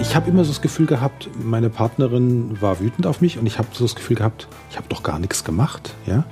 ich 0.00 0.16
habe 0.16 0.30
immer 0.30 0.44
so 0.44 0.50
das 0.50 0.62
Gefühl 0.62 0.86
gehabt, 0.86 1.28
meine 1.42 1.70
Partnerin 1.70 2.60
war 2.60 2.80
wütend 2.80 3.06
auf 3.06 3.20
mich 3.20 3.38
und 3.38 3.46
ich 3.46 3.58
habe 3.58 3.68
so 3.72 3.84
das 3.84 3.94
Gefühl 3.94 4.16
gehabt, 4.16 4.48
ich 4.70 4.76
habe 4.76 4.88
doch 4.88 5.02
gar 5.02 5.18
nichts 5.18 5.44
gemacht. 5.44 5.94
Ja? 6.06 6.24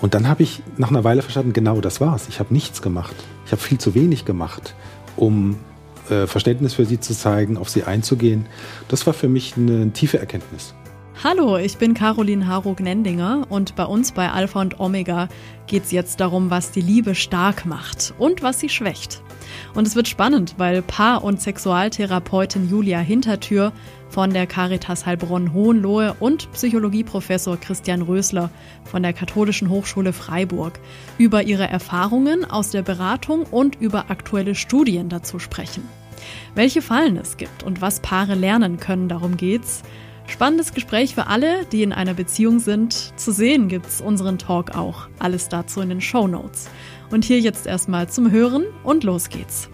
Und 0.00 0.14
dann 0.14 0.26
habe 0.26 0.42
ich 0.42 0.62
nach 0.78 0.90
einer 0.90 1.04
Weile 1.04 1.22
verstanden, 1.22 1.52
genau 1.52 1.80
das 1.80 2.00
war's. 2.00 2.26
Ich 2.28 2.40
habe 2.40 2.52
nichts 2.52 2.82
gemacht. 2.82 3.14
Ich 3.46 3.52
habe 3.52 3.60
viel 3.60 3.78
zu 3.78 3.94
wenig 3.94 4.24
gemacht, 4.24 4.74
um 5.16 5.58
äh, 6.08 6.26
Verständnis 6.26 6.74
für 6.74 6.86
sie 6.86 6.98
zu 6.98 7.14
zeigen, 7.14 7.56
auf 7.56 7.68
sie 7.68 7.84
einzugehen. 7.84 8.46
Das 8.88 9.06
war 9.06 9.14
für 9.14 9.28
mich 9.28 9.56
eine 9.56 9.92
tiefe 9.92 10.18
Erkenntnis. 10.18 10.74
Hallo, 11.22 11.58
ich 11.58 11.76
bin 11.76 11.92
Caroline 11.92 12.46
Harog-Nendinger 12.46 13.46
und 13.50 13.76
bei 13.76 13.84
uns 13.84 14.12
bei 14.12 14.30
Alpha 14.30 14.58
und 14.58 14.80
Omega 14.80 15.28
geht 15.66 15.84
es 15.84 15.90
jetzt 15.90 16.18
darum, 16.18 16.48
was 16.48 16.70
die 16.70 16.80
Liebe 16.80 17.14
stark 17.14 17.66
macht 17.66 18.14
und 18.18 18.42
was 18.42 18.58
sie 18.58 18.70
schwächt. 18.70 19.20
Und 19.74 19.86
es 19.86 19.94
wird 19.94 20.08
spannend, 20.08 20.54
weil 20.56 20.80
Paar- 20.80 21.22
und 21.22 21.38
Sexualtherapeutin 21.38 22.70
Julia 22.70 23.00
Hintertür 23.00 23.74
von 24.08 24.30
der 24.30 24.46
Caritas 24.46 25.04
Heilbronn 25.04 25.52
Hohenlohe 25.52 26.16
und 26.20 26.50
Psychologieprofessor 26.52 27.58
Christian 27.58 28.00
Rösler 28.00 28.48
von 28.84 29.02
der 29.02 29.12
Katholischen 29.12 29.68
Hochschule 29.68 30.14
Freiburg 30.14 30.80
über 31.18 31.42
ihre 31.42 31.68
Erfahrungen 31.68 32.46
aus 32.46 32.70
der 32.70 32.80
Beratung 32.80 33.42
und 33.42 33.78
über 33.78 34.06
aktuelle 34.08 34.54
Studien 34.54 35.10
dazu 35.10 35.38
sprechen. 35.38 35.86
Welche 36.54 36.80
Fallen 36.80 37.18
es 37.18 37.36
gibt 37.36 37.62
und 37.62 37.82
was 37.82 38.00
Paare 38.00 38.34
lernen 38.34 38.78
können, 38.78 39.10
darum 39.10 39.36
geht's. 39.36 39.82
Spannendes 40.30 40.72
Gespräch 40.72 41.16
für 41.16 41.26
alle, 41.26 41.66
die 41.66 41.82
in 41.82 41.92
einer 41.92 42.14
Beziehung 42.14 42.60
sind. 42.60 43.18
Zu 43.18 43.32
sehen 43.32 43.66
gibt's 43.66 44.00
unseren 44.00 44.38
Talk 44.38 44.76
auch. 44.76 45.08
Alles 45.18 45.48
dazu 45.48 45.80
in 45.80 45.88
den 45.88 46.00
Show 46.00 46.28
Notes. 46.28 46.70
Und 47.10 47.24
hier 47.24 47.40
jetzt 47.40 47.66
erstmal 47.66 48.08
zum 48.08 48.30
Hören 48.30 48.64
und 48.84 49.02
los 49.02 49.28
geht's. 49.28 49.68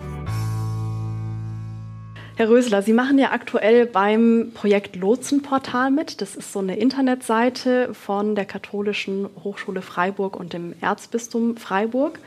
Herr 2.36 2.48
Rösler, 2.48 2.82
Sie 2.82 2.94
machen 2.94 3.18
ja 3.18 3.32
aktuell 3.32 3.86
beim 3.86 4.52
Projekt 4.54 4.96
Lotsenportal 4.96 5.90
mit. 5.90 6.22
Das 6.22 6.34
ist 6.34 6.52
so 6.52 6.58
eine 6.58 6.76
Internetseite 6.76 7.92
von 7.92 8.34
der 8.34 8.46
Katholischen 8.46 9.28
Hochschule 9.44 9.82
Freiburg 9.82 10.36
und 10.36 10.54
dem 10.54 10.74
Erzbistum 10.80 11.58
Freiburg. 11.58 12.18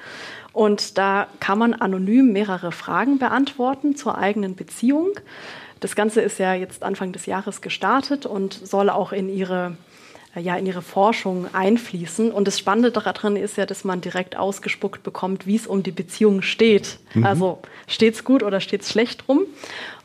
Und 0.53 0.97
da 0.99 1.27
kann 1.39 1.59
man 1.59 1.73
anonym 1.73 2.31
mehrere 2.31 2.71
Fragen 2.71 3.17
beantworten 3.17 3.95
zur 3.95 4.17
eigenen 4.17 4.55
Beziehung. 4.55 5.09
Das 5.79 5.95
Ganze 5.95 6.21
ist 6.21 6.39
ja 6.39 6.53
jetzt 6.53 6.83
Anfang 6.83 7.11
des 7.11 7.25
Jahres 7.25 7.61
gestartet 7.61 8.25
und 8.25 8.53
soll 8.53 8.89
auch 8.89 9.11
in 9.11 9.29
Ihre 9.29 9.77
äh, 10.35 10.41
ja 10.41 10.55
in 10.55 10.65
ihre 10.65 10.81
Forschung 10.81 11.47
einfließen. 11.53 12.31
Und 12.31 12.47
das 12.47 12.59
Spannende 12.59 12.91
daran 12.91 13.35
ist 13.35 13.57
ja, 13.57 13.65
dass 13.65 13.83
man 13.83 14.01
direkt 14.01 14.35
ausgespuckt 14.35 15.01
bekommt, 15.01 15.47
wie 15.47 15.55
es 15.55 15.65
um 15.65 15.81
die 15.81 15.91
Beziehung 15.91 16.41
steht. 16.43 16.99
Mhm. 17.13 17.25
Also 17.25 17.59
steht 17.87 18.13
es 18.13 18.23
gut 18.23 18.43
oder 18.43 18.61
steht 18.61 18.81
es 18.81 18.91
schlecht 18.91 19.27
rum. 19.27 19.41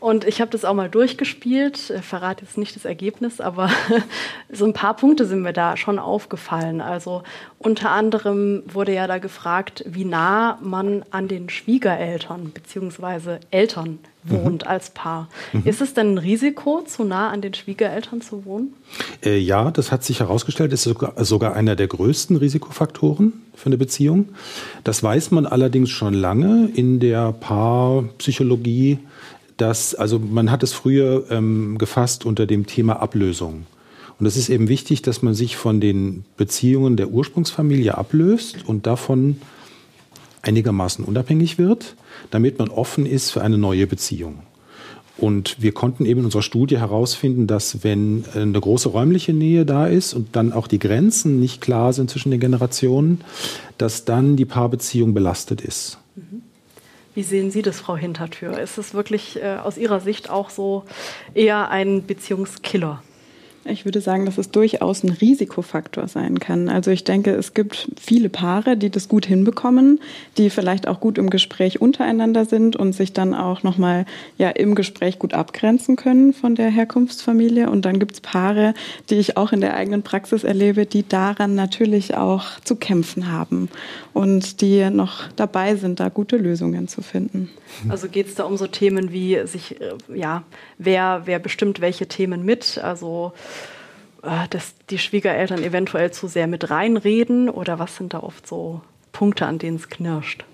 Und 0.04 0.26
ich 0.26 0.42
habe 0.42 0.50
das 0.50 0.66
auch 0.66 0.74
mal 0.74 0.90
durchgespielt, 0.90 1.90
ich 1.96 2.04
verrate 2.04 2.44
jetzt 2.44 2.58
nicht 2.58 2.76
das 2.76 2.84
Ergebnis, 2.84 3.40
aber 3.40 3.70
so 4.52 4.66
ein 4.66 4.74
paar 4.74 4.94
Punkte 4.94 5.24
sind 5.24 5.40
mir 5.40 5.54
da 5.54 5.78
schon 5.78 5.98
aufgefallen. 5.98 6.82
Also 6.82 7.22
unter 7.58 7.90
anderem 7.90 8.64
wurde 8.66 8.92
ja 8.92 9.06
da 9.06 9.16
gefragt, 9.16 9.82
wie 9.86 10.04
nah 10.04 10.58
man 10.60 11.06
an 11.10 11.26
den 11.26 11.48
Schwiegereltern 11.48 12.50
bzw. 12.50 13.38
Eltern 13.50 13.98
wohnt 14.24 14.64
mhm. 14.64 14.68
als 14.68 14.90
Paar. 14.90 15.30
Mhm. 15.54 15.62
Ist 15.64 15.80
es 15.80 15.94
denn 15.94 16.14
ein 16.14 16.18
Risiko, 16.18 16.82
zu 16.86 17.04
nah 17.04 17.30
an 17.30 17.40
den 17.40 17.54
Schwiegereltern 17.54 18.20
zu 18.20 18.44
wohnen? 18.44 18.74
Äh, 19.24 19.38
ja, 19.38 19.70
das 19.70 19.90
hat 19.90 20.04
sich 20.04 20.20
herausgestellt, 20.20 20.74
ist 20.74 20.82
sogar, 20.82 21.24
sogar 21.24 21.56
einer 21.56 21.76
der 21.76 21.86
größten 21.86 22.36
Risikofaktoren 22.36 23.32
für 23.54 23.66
eine 23.66 23.78
Beziehung. 23.78 24.28
Das 24.84 25.02
weiß 25.02 25.30
man 25.30 25.46
allerdings 25.46 25.88
schon 25.88 26.12
lange 26.12 26.68
in 26.74 27.00
der 27.00 27.32
Paarpsychologie 27.32 28.98
dass, 29.56 29.94
also 29.94 30.18
man 30.18 30.50
hat 30.50 30.62
es 30.62 30.72
früher 30.72 31.24
ähm, 31.30 31.78
gefasst 31.78 32.26
unter 32.26 32.46
dem 32.46 32.66
Thema 32.66 33.00
Ablösung. 33.00 33.66
Und 34.18 34.26
es 34.26 34.36
ist 34.36 34.48
eben 34.48 34.68
wichtig, 34.68 35.02
dass 35.02 35.22
man 35.22 35.34
sich 35.34 35.56
von 35.56 35.80
den 35.80 36.24
Beziehungen 36.36 36.96
der 36.96 37.08
Ursprungsfamilie 37.08 37.96
ablöst 37.96 38.66
und 38.66 38.86
davon 38.86 39.40
einigermaßen 40.42 41.04
unabhängig 41.04 41.58
wird, 41.58 41.96
damit 42.30 42.58
man 42.58 42.68
offen 42.68 43.06
ist 43.06 43.30
für 43.30 43.42
eine 43.42 43.58
neue 43.58 43.86
Beziehung. 43.86 44.40
Und 45.16 45.62
wir 45.62 45.72
konnten 45.72 46.06
eben 46.06 46.20
in 46.20 46.26
unserer 46.26 46.42
Studie 46.42 46.78
herausfinden, 46.78 47.46
dass 47.46 47.84
wenn 47.84 48.24
eine 48.34 48.60
große 48.60 48.88
räumliche 48.88 49.32
Nähe 49.32 49.64
da 49.64 49.86
ist 49.86 50.12
und 50.12 50.34
dann 50.34 50.52
auch 50.52 50.66
die 50.66 50.80
Grenzen 50.80 51.38
nicht 51.38 51.60
klar 51.60 51.92
sind 51.92 52.10
zwischen 52.10 52.30
den 52.30 52.40
Generationen, 52.40 53.20
dass 53.78 54.04
dann 54.04 54.36
die 54.36 54.44
Paarbeziehung 54.44 55.14
belastet 55.14 55.60
ist. 55.60 55.98
Wie 57.14 57.22
sehen 57.22 57.50
Sie 57.50 57.62
das, 57.62 57.80
Frau 57.80 57.96
Hintertür? 57.96 58.58
Ist 58.58 58.76
es 58.76 58.92
wirklich 58.92 59.40
äh, 59.40 59.56
aus 59.62 59.78
Ihrer 59.78 60.00
Sicht 60.00 60.30
auch 60.30 60.50
so 60.50 60.84
eher 61.32 61.70
ein 61.70 62.04
Beziehungskiller? 62.06 63.02
Ich 63.66 63.84
würde 63.86 64.00
sagen, 64.00 64.26
dass 64.26 64.36
es 64.36 64.50
durchaus 64.50 65.02
ein 65.02 65.10
Risikofaktor 65.10 66.06
sein 66.06 66.38
kann. 66.38 66.68
Also 66.68 66.90
ich 66.90 67.04
denke, 67.04 67.30
es 67.30 67.54
gibt 67.54 67.88
viele 67.98 68.28
Paare, 68.28 68.76
die 68.76 68.90
das 68.90 69.08
gut 69.08 69.24
hinbekommen, 69.24 70.00
die 70.36 70.50
vielleicht 70.50 70.86
auch 70.86 71.00
gut 71.00 71.16
im 71.16 71.30
Gespräch 71.30 71.80
untereinander 71.80 72.44
sind 72.44 72.76
und 72.76 72.92
sich 72.92 73.14
dann 73.14 73.34
auch 73.34 73.62
nochmal 73.62 74.04
ja, 74.36 74.50
im 74.50 74.74
Gespräch 74.74 75.18
gut 75.18 75.32
abgrenzen 75.32 75.96
können 75.96 76.34
von 76.34 76.54
der 76.54 76.70
Herkunftsfamilie. 76.70 77.70
Und 77.70 77.86
dann 77.86 77.98
gibt 77.98 78.12
es 78.12 78.20
Paare, 78.20 78.74
die 79.08 79.16
ich 79.16 79.36
auch 79.38 79.52
in 79.52 79.62
der 79.62 79.74
eigenen 79.74 80.02
Praxis 80.02 80.44
erlebe, 80.44 80.84
die 80.84 81.06
daran 81.08 81.54
natürlich 81.54 82.16
auch 82.16 82.60
zu 82.64 82.76
kämpfen 82.76 83.32
haben 83.32 83.70
und 84.12 84.60
die 84.60 84.90
noch 84.90 85.24
dabei 85.36 85.76
sind, 85.76 86.00
da 86.00 86.10
gute 86.10 86.36
Lösungen 86.36 86.86
zu 86.86 87.00
finden. 87.00 87.50
Also 87.88 88.08
geht 88.08 88.28
es 88.28 88.34
da 88.34 88.44
um 88.44 88.56
so 88.56 88.66
Themen 88.66 89.12
wie 89.12 89.46
sich, 89.46 89.80
äh, 89.80 89.94
ja, 90.14 90.44
wer, 90.78 91.22
wer 91.24 91.38
bestimmt 91.38 91.80
welche 91.80 92.06
Themen 92.06 92.44
mit? 92.44 92.78
Also 92.78 93.32
dass 94.50 94.74
die 94.90 94.98
Schwiegereltern 94.98 95.62
eventuell 95.62 96.10
zu 96.10 96.28
sehr 96.28 96.46
mit 96.46 96.70
reinreden 96.70 97.48
oder 97.50 97.78
was 97.78 97.96
sind 97.96 98.14
da 98.14 98.20
oft 98.20 98.46
so 98.46 98.80
Punkte, 99.12 99.46
an 99.46 99.58
denen 99.58 99.76
es 99.76 99.88
knirscht? 99.88 100.44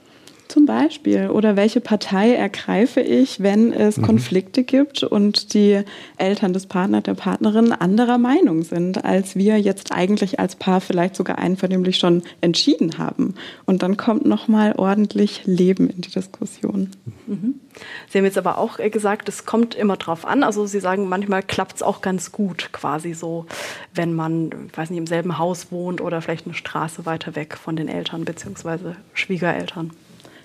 Zum 0.50 0.66
Beispiel. 0.66 1.30
Oder 1.30 1.54
welche 1.54 1.80
Partei 1.80 2.34
ergreife 2.34 3.00
ich, 3.00 3.40
wenn 3.40 3.72
es 3.72 3.98
mhm. 3.98 4.02
Konflikte 4.02 4.64
gibt 4.64 5.04
und 5.04 5.54
die 5.54 5.84
Eltern 6.16 6.52
des 6.52 6.66
Partners, 6.66 7.04
der 7.04 7.14
Partnerin 7.14 7.70
anderer 7.70 8.18
Meinung 8.18 8.64
sind, 8.64 9.04
als 9.04 9.36
wir 9.36 9.60
jetzt 9.60 9.92
eigentlich 9.92 10.40
als 10.40 10.56
Paar 10.56 10.80
vielleicht 10.80 11.14
sogar 11.14 11.38
einvernehmlich 11.38 11.98
schon 11.98 12.24
entschieden 12.40 12.98
haben. 12.98 13.36
Und 13.64 13.84
dann 13.84 13.96
kommt 13.96 14.26
nochmal 14.26 14.74
ordentlich 14.76 15.42
Leben 15.44 15.88
in 15.88 16.00
die 16.00 16.10
Diskussion. 16.10 16.90
Mhm. 17.28 17.60
Sie 18.08 18.18
haben 18.18 18.24
jetzt 18.24 18.38
aber 18.38 18.58
auch 18.58 18.78
gesagt, 18.78 19.28
es 19.28 19.46
kommt 19.46 19.76
immer 19.76 19.98
drauf 19.98 20.26
an. 20.26 20.42
Also 20.42 20.66
Sie 20.66 20.80
sagen, 20.80 21.08
manchmal 21.08 21.44
klappt 21.44 21.76
es 21.76 21.82
auch 21.84 22.02
ganz 22.02 22.32
gut, 22.32 22.70
quasi 22.72 23.12
so, 23.12 23.46
wenn 23.94 24.14
man, 24.14 24.50
ich 24.68 24.76
weiß 24.76 24.90
nicht, 24.90 24.98
im 24.98 25.06
selben 25.06 25.38
Haus 25.38 25.70
wohnt 25.70 26.00
oder 26.00 26.20
vielleicht 26.20 26.46
eine 26.46 26.56
Straße 26.56 27.06
weiter 27.06 27.36
weg 27.36 27.56
von 27.56 27.76
den 27.76 27.86
Eltern 27.86 28.24
bzw. 28.24 28.94
Schwiegereltern. 29.14 29.92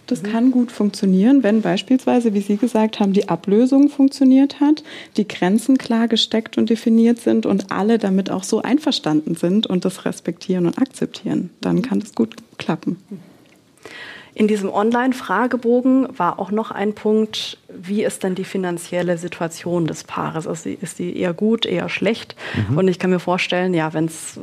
Das 0.07 0.21
mhm. 0.21 0.27
kann 0.27 0.51
gut 0.51 0.71
funktionieren, 0.71 1.43
wenn 1.43 1.61
beispielsweise, 1.61 2.33
wie 2.33 2.41
Sie 2.41 2.57
gesagt 2.57 2.99
haben, 2.99 3.13
die 3.13 3.29
Ablösung 3.29 3.89
funktioniert 3.89 4.59
hat, 4.59 4.83
die 5.17 5.27
Grenzen 5.27 5.77
klar 5.77 6.07
gesteckt 6.07 6.57
und 6.57 6.69
definiert 6.69 7.19
sind 7.19 7.45
und 7.45 7.71
alle 7.71 7.97
damit 7.97 8.29
auch 8.29 8.43
so 8.43 8.61
einverstanden 8.61 9.35
sind 9.35 9.67
und 9.67 9.85
das 9.85 10.05
respektieren 10.05 10.65
und 10.65 10.77
akzeptieren. 10.77 11.49
Dann 11.61 11.77
mhm. 11.77 11.81
kann 11.81 11.99
das 11.99 12.13
gut 12.13 12.35
klappen. 12.57 12.97
In 14.37 14.49
diesem 14.49 14.69
Online-Fragebogen 14.69 16.09
war 16.17 16.39
auch 16.39 16.51
noch 16.51 16.69
ein 16.69 16.93
Punkt, 16.93 17.57
wie 17.69 18.03
ist 18.03 18.21
denn 18.21 18.35
die 18.35 18.43
finanzielle 18.43 19.17
Situation 19.17 19.87
des 19.87 20.03
Paares? 20.03 20.45
Also 20.45 20.69
ist 20.69 20.99
die 20.99 21.17
eher 21.17 21.33
gut, 21.33 21.65
eher 21.65 21.87
schlecht? 21.87 22.35
Mhm. 22.69 22.77
Und 22.77 22.89
ich 22.89 22.99
kann 22.99 23.11
mir 23.11 23.19
vorstellen, 23.19 23.73
ja, 23.73 23.93
wenn 23.93 24.05
es 24.05 24.37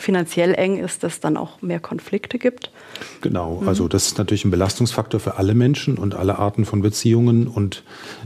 finanziell 0.00 0.52
eng 0.52 0.76
ist, 0.76 1.02
dass 1.02 1.14
es 1.14 1.20
dann 1.20 1.38
auch 1.38 1.62
mehr 1.62 1.80
Konflikte 1.80 2.38
gibt. 2.38 2.70
Genau, 3.22 3.62
mhm. 3.62 3.68
also 3.68 3.88
das 3.88 4.08
ist 4.08 4.18
natürlich 4.18 4.44
ein 4.44 4.50
Belastungsfaktor 4.50 5.18
für 5.18 5.38
alle 5.38 5.54
Menschen 5.54 5.96
und 5.96 6.14
alle 6.14 6.38
Arten 6.38 6.66
von 6.66 6.82
Beziehungen. 6.82 7.46
Und 7.46 7.84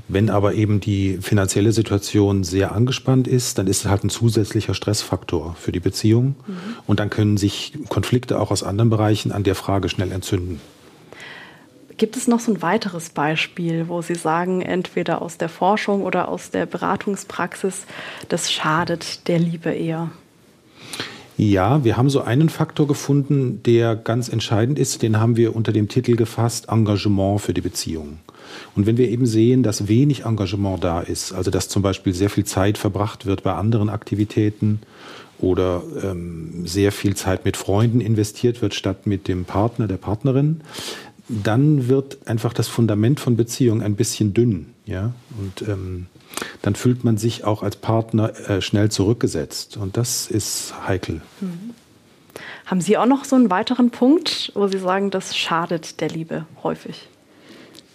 wenn 0.09 0.29
aber 0.29 0.55
eben 0.55 0.81
die 0.81 1.19
finanzielle 1.23 1.71
Situation 1.71 2.43
sehr 2.43 2.73
angespannt 2.73 3.29
ist, 3.29 3.59
dann 3.59 3.69
ist 3.69 3.85
es 3.85 3.91
halt 3.91 4.03
ein 4.03 4.11
zusätzlicher 4.11 4.75
Stressfaktor 4.75 5.55
für 5.57 5.71
die 5.71 5.79
Beziehung. 5.79 6.35
Mhm. 6.49 6.57
Und 6.89 6.99
dann 6.99 7.11
können 7.11 7.37
sich 7.37 7.75
Konflikte 7.89 8.41
auch 8.41 8.51
aus 8.51 8.65
anderen 8.65 8.91
Bereichen 8.91 9.31
an 9.31 9.45
der 9.45 9.55
Frage 9.55 9.89
schnell 9.89 10.11
entzünden. 10.11 10.61
Gibt 11.97 12.17
es 12.17 12.29
noch 12.29 12.41
so 12.41 12.53
ein 12.53 12.63
weiteres 12.63 13.11
Beispiel, 13.11 13.89
wo 13.89 14.03
Sie 14.03 14.15
sagen, 14.15 14.63
entweder 14.63 15.23
aus 15.23 15.39
der 15.39 15.49
Forschung 15.49 16.03
oder 16.03 16.29
aus 16.29 16.51
der 16.51 16.67
Beratungspraxis, 16.67 17.87
das 18.29 18.51
schadet 18.53 19.29
der 19.29 19.39
Liebe 19.39 19.71
eher? 19.71 20.11
Ja, 21.39 21.83
wir 21.83 21.97
haben 21.97 22.11
so 22.11 22.21
einen 22.21 22.49
Faktor 22.49 22.87
gefunden, 22.87 23.63
der 23.65 23.97
ganz 23.97 24.29
entscheidend 24.29 24.79
ist. 24.79 25.03
Den 25.03 25.19
haben 25.19 25.37
wir 25.37 25.57
unter 25.57 25.73
dem 25.73 25.89
Titel 25.89 26.15
gefasst, 26.15 26.69
Engagement 26.69 27.41
für 27.41 27.55
die 27.55 27.63
Beziehung. 27.63 28.19
Und 28.75 28.87
wenn 28.87 28.97
wir 28.97 29.09
eben 29.09 29.27
sehen, 29.27 29.63
dass 29.63 29.89
wenig 29.89 30.25
Engagement 30.25 30.85
da 30.85 31.01
ist, 31.01 31.33
also 31.33 31.51
dass 31.51 31.69
zum 31.69 31.83
Beispiel 31.83 32.13
sehr 32.13 32.31
viel 32.31 32.45
Zeit 32.45 32.79
verbracht 32.79 33.27
wird 33.27 33.43
bei 33.43 33.55
anderen 33.55 33.89
Aktivitäten 33.89 34.81
oder 35.41 35.83
ähm, 36.03 36.67
sehr 36.67 36.93
viel 36.93 37.17
Zeit 37.17 37.45
mit 37.45 37.57
Freunden 37.57 38.01
investiert 38.01 38.63
wird 38.63 38.75
statt 38.75 39.07
mit 39.07 39.27
dem 39.27 39.45
Partner, 39.45 39.89
der 39.89 39.97
Partnerin, 39.97 40.61
dann 41.45 41.89
wird 41.89 42.19
einfach 42.27 42.53
das 42.53 42.69
Fundament 42.69 43.21
von 43.21 43.37
Beziehung 43.37 43.83
ein 43.83 43.97
bisschen 43.97 44.35
dünn. 44.35 44.75
Ja? 44.87 45.13
Und 45.39 45.69
ähm, 45.69 46.07
dann 46.63 46.75
fühlt 46.75 47.05
man 47.05 47.17
sich 47.17 47.45
auch 47.45 47.63
als 47.63 47.77
Partner 47.77 48.33
äh, 48.49 48.61
schnell 48.61 48.91
zurückgesetzt. 48.91 49.77
Und 49.77 49.97
das 49.97 50.29
ist 50.29 50.75
heikel. 50.87 51.23
Mhm. 51.41 51.75
Haben 52.67 52.81
Sie 52.81 52.97
auch 52.97 53.07
noch 53.07 53.25
so 53.25 53.37
einen 53.37 53.51
weiteren 53.51 53.91
Punkt, 53.91 54.53
wo 54.55 54.67
Sie 54.67 54.79
sagen, 54.79 55.11
das 55.11 55.37
schadet 55.37 56.01
der 56.01 56.09
Liebe 56.09 56.47
häufig? 56.63 57.09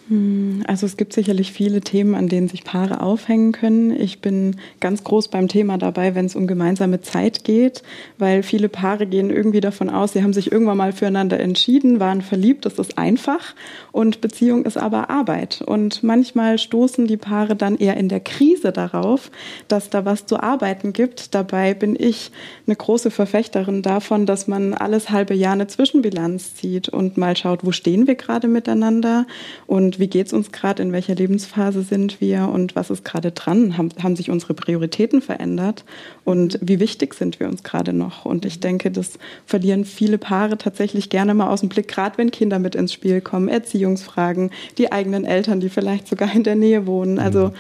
Hm, 0.10 0.64
also 0.68 0.86
es 0.86 0.96
gibt 0.96 1.12
sicherlich 1.12 1.52
viele 1.52 1.82
Themen, 1.82 2.16
an 2.16 2.30
denen 2.30 2.48
sich 2.48 2.64
Paare 2.64 3.02
aufhängen 3.02 3.52
können. 3.52 3.92
Ich 3.92 4.22
bin 4.22 4.56
ganz 4.80 5.04
groß 5.04 5.28
beim 5.28 5.50
Thema 5.50 5.78
dabei, 5.78 6.16
wenn 6.16 6.26
es 6.26 6.36
um 6.36 6.48
gemeinsame 6.48 7.02
Zeit 7.02 7.44
geht, 7.44 7.84
weil 8.18 8.42
viele 8.42 8.70
Paare 8.70 9.06
gehen 9.06 9.30
irgendwie 9.30 9.60
davon 9.60 9.90
aus, 9.90 10.14
sie 10.14 10.24
haben 10.24 10.34
sich 10.34 10.52
irgendwann 10.52 10.78
mal 10.78 10.94
füreinander 10.94 11.40
entschieden, 11.40 12.00
waren 12.00 12.22
verliebt, 12.22 12.66
das 12.66 12.80
ist 12.80 12.98
einfach 12.98 13.54
und 13.92 14.22
Beziehung 14.22 14.66
ist 14.66 14.78
aber 14.78 15.10
Arbeit. 15.10 15.62
Und 15.66 16.04
manchmal 16.04 16.58
stoßen 16.58 17.08
die 17.08 17.18
Paare 17.18 17.56
dann 17.56 17.78
eher 17.78 17.98
in 17.98 18.08
der 18.08 18.22
Krise 18.22 18.72
darauf, 18.72 19.30
dass 19.68 19.90
da 19.90 20.06
was 20.06 20.26
zu 20.26 20.42
arbeiten 20.42 20.94
gibt. 20.94 21.36
Dabei 21.36 21.74
bin 21.74 21.98
ich 22.00 22.32
eine 22.66 22.78
große 22.78 23.12
Verfechterin 23.12 23.82
davon, 23.82 24.26
dass 24.26 24.48
man 24.48 24.74
alles 24.74 25.10
halbe 25.10 25.34
Jahr 25.34 25.54
eine 25.54 25.68
Zwischenbilanz 25.68 26.56
zieht 26.56 26.88
und 26.88 27.18
mal 27.18 27.36
schaut, 27.36 27.66
wo 27.66 27.72
stehen 27.72 28.08
wir 28.08 28.16
gerade 28.16 28.48
miteinander 28.48 29.26
und 29.66 29.97
wie 30.00 30.08
geht 30.08 30.28
es 30.28 30.34
uns 30.34 30.52
gerade, 30.52 30.82
in 30.84 30.92
welcher 30.92 31.16
Lebensphase 31.16 31.82
sind 31.82 32.22
wir 32.22 32.50
und 32.50 32.76
was 32.76 32.90
ist 32.90 33.04
gerade 33.06 33.32
dran? 33.32 33.78
Haben, 33.78 33.90
haben 34.02 34.16
sich 34.16 34.30
unsere 34.30 34.54
Prioritäten 34.54 35.22
verändert 35.22 35.86
und 36.24 36.60
wie 36.62 36.80
wichtig 36.80 37.14
sind 37.14 37.40
wir 37.40 37.48
uns 37.48 37.64
gerade 37.64 37.94
noch? 37.94 38.26
Und 38.26 38.46
ich 38.46 38.60
denke, 38.60 38.92
das 38.92 39.20
verlieren 39.46 39.86
viele 39.86 40.18
Paare 40.18 40.58
tatsächlich 40.58 41.10
gerne 41.10 41.34
mal 41.34 41.50
aus 41.50 41.62
dem 41.62 41.70
Blick, 41.70 41.88
gerade 41.88 42.18
wenn 42.18 42.32
Kinder 42.32 42.60
mit 42.60 42.76
ins 42.76 42.94
Spiel 42.94 43.22
kommen, 43.22 43.48
Erziehungsfragen, 43.48 44.52
die 44.78 44.92
eigenen 44.92 45.26
Eltern, 45.26 45.60
die 45.60 45.70
vielleicht 45.70 46.08
sogar 46.08 46.34
in 46.34 46.44
der 46.44 46.56
Nähe 46.56 46.88
wohnen. 46.88 47.20
Also 47.20 47.48
mhm. 47.48 47.54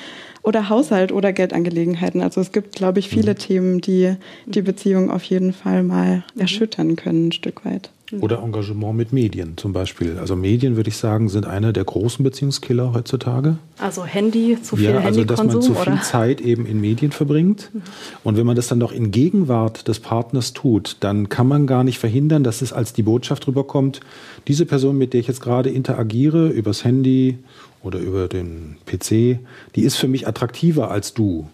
oder 0.43 0.69
Haushalt 0.69 1.11
oder 1.11 1.33
Geldangelegenheiten. 1.33 2.21
Also 2.21 2.41
es 2.41 2.51
gibt, 2.51 2.75
glaube 2.75 2.99
ich, 2.99 3.09
viele 3.09 3.33
mhm. 3.33 3.37
Themen, 3.37 3.81
die 3.81 4.15
die 4.45 4.61
Beziehung 4.61 5.11
auf 5.11 5.23
jeden 5.23 5.53
Fall 5.53 5.83
mal 5.83 6.23
mhm. 6.33 6.41
erschüttern 6.41 6.95
können, 6.95 7.27
ein 7.27 7.31
Stück 7.31 7.65
weit. 7.65 7.89
Mhm. 8.11 8.23
Oder 8.23 8.41
Engagement 8.41 8.95
mit 8.95 9.11
Medien 9.11 9.57
zum 9.57 9.73
Beispiel. 9.73 10.17
Also 10.17 10.35
Medien, 10.35 10.77
würde 10.77 10.89
ich 10.89 10.97
sagen, 10.97 11.27
sind 11.27 11.45
einer 11.45 11.73
der 11.73 11.83
großen 11.83 12.23
Beziehungskiller 12.23 12.93
heutzutage. 12.93 13.57
Also 13.79 14.05
Handy, 14.05 14.57
zu 14.61 14.77
viel 14.77 14.91
ja, 14.91 14.99
also 14.99 15.25
dass 15.25 15.43
man 15.43 15.61
zu 15.61 15.73
viel 15.73 16.01
Zeit 16.01 16.39
eben 16.39 16.65
in 16.65 16.79
Medien 16.79 17.11
verbringt. 17.11 17.69
Mhm. 17.73 17.81
Und 18.23 18.37
wenn 18.37 18.45
man 18.45 18.55
das 18.55 18.67
dann 18.67 18.79
doch 18.79 18.93
in 18.93 19.11
Gegenwart 19.11 19.87
des 19.87 19.99
Partners 19.99 20.53
tut, 20.53 20.97
dann 21.01 21.27
kann 21.27 21.47
man 21.47 21.67
gar 21.67 21.83
nicht 21.83 21.99
verhindern, 21.99 22.43
dass 22.43 22.61
es 22.61 22.71
als 22.71 22.93
die 22.93 23.03
Botschaft 23.03 23.45
rüberkommt, 23.47 23.99
diese 24.47 24.65
Person, 24.65 24.97
mit 24.97 25.13
der 25.13 25.19
ich 25.19 25.27
jetzt 25.27 25.41
gerade 25.41 25.69
interagiere, 25.69 26.47
übers 26.47 26.85
Handy 26.85 27.37
oder 27.83 27.99
über 27.99 28.27
den 28.27 28.77
PC, 28.85 29.39
die 29.75 29.83
ist 29.83 29.97
für 29.97 30.07
mich 30.07 30.27
attraktiver 30.27 30.91
als 30.91 31.13
du. 31.13 31.47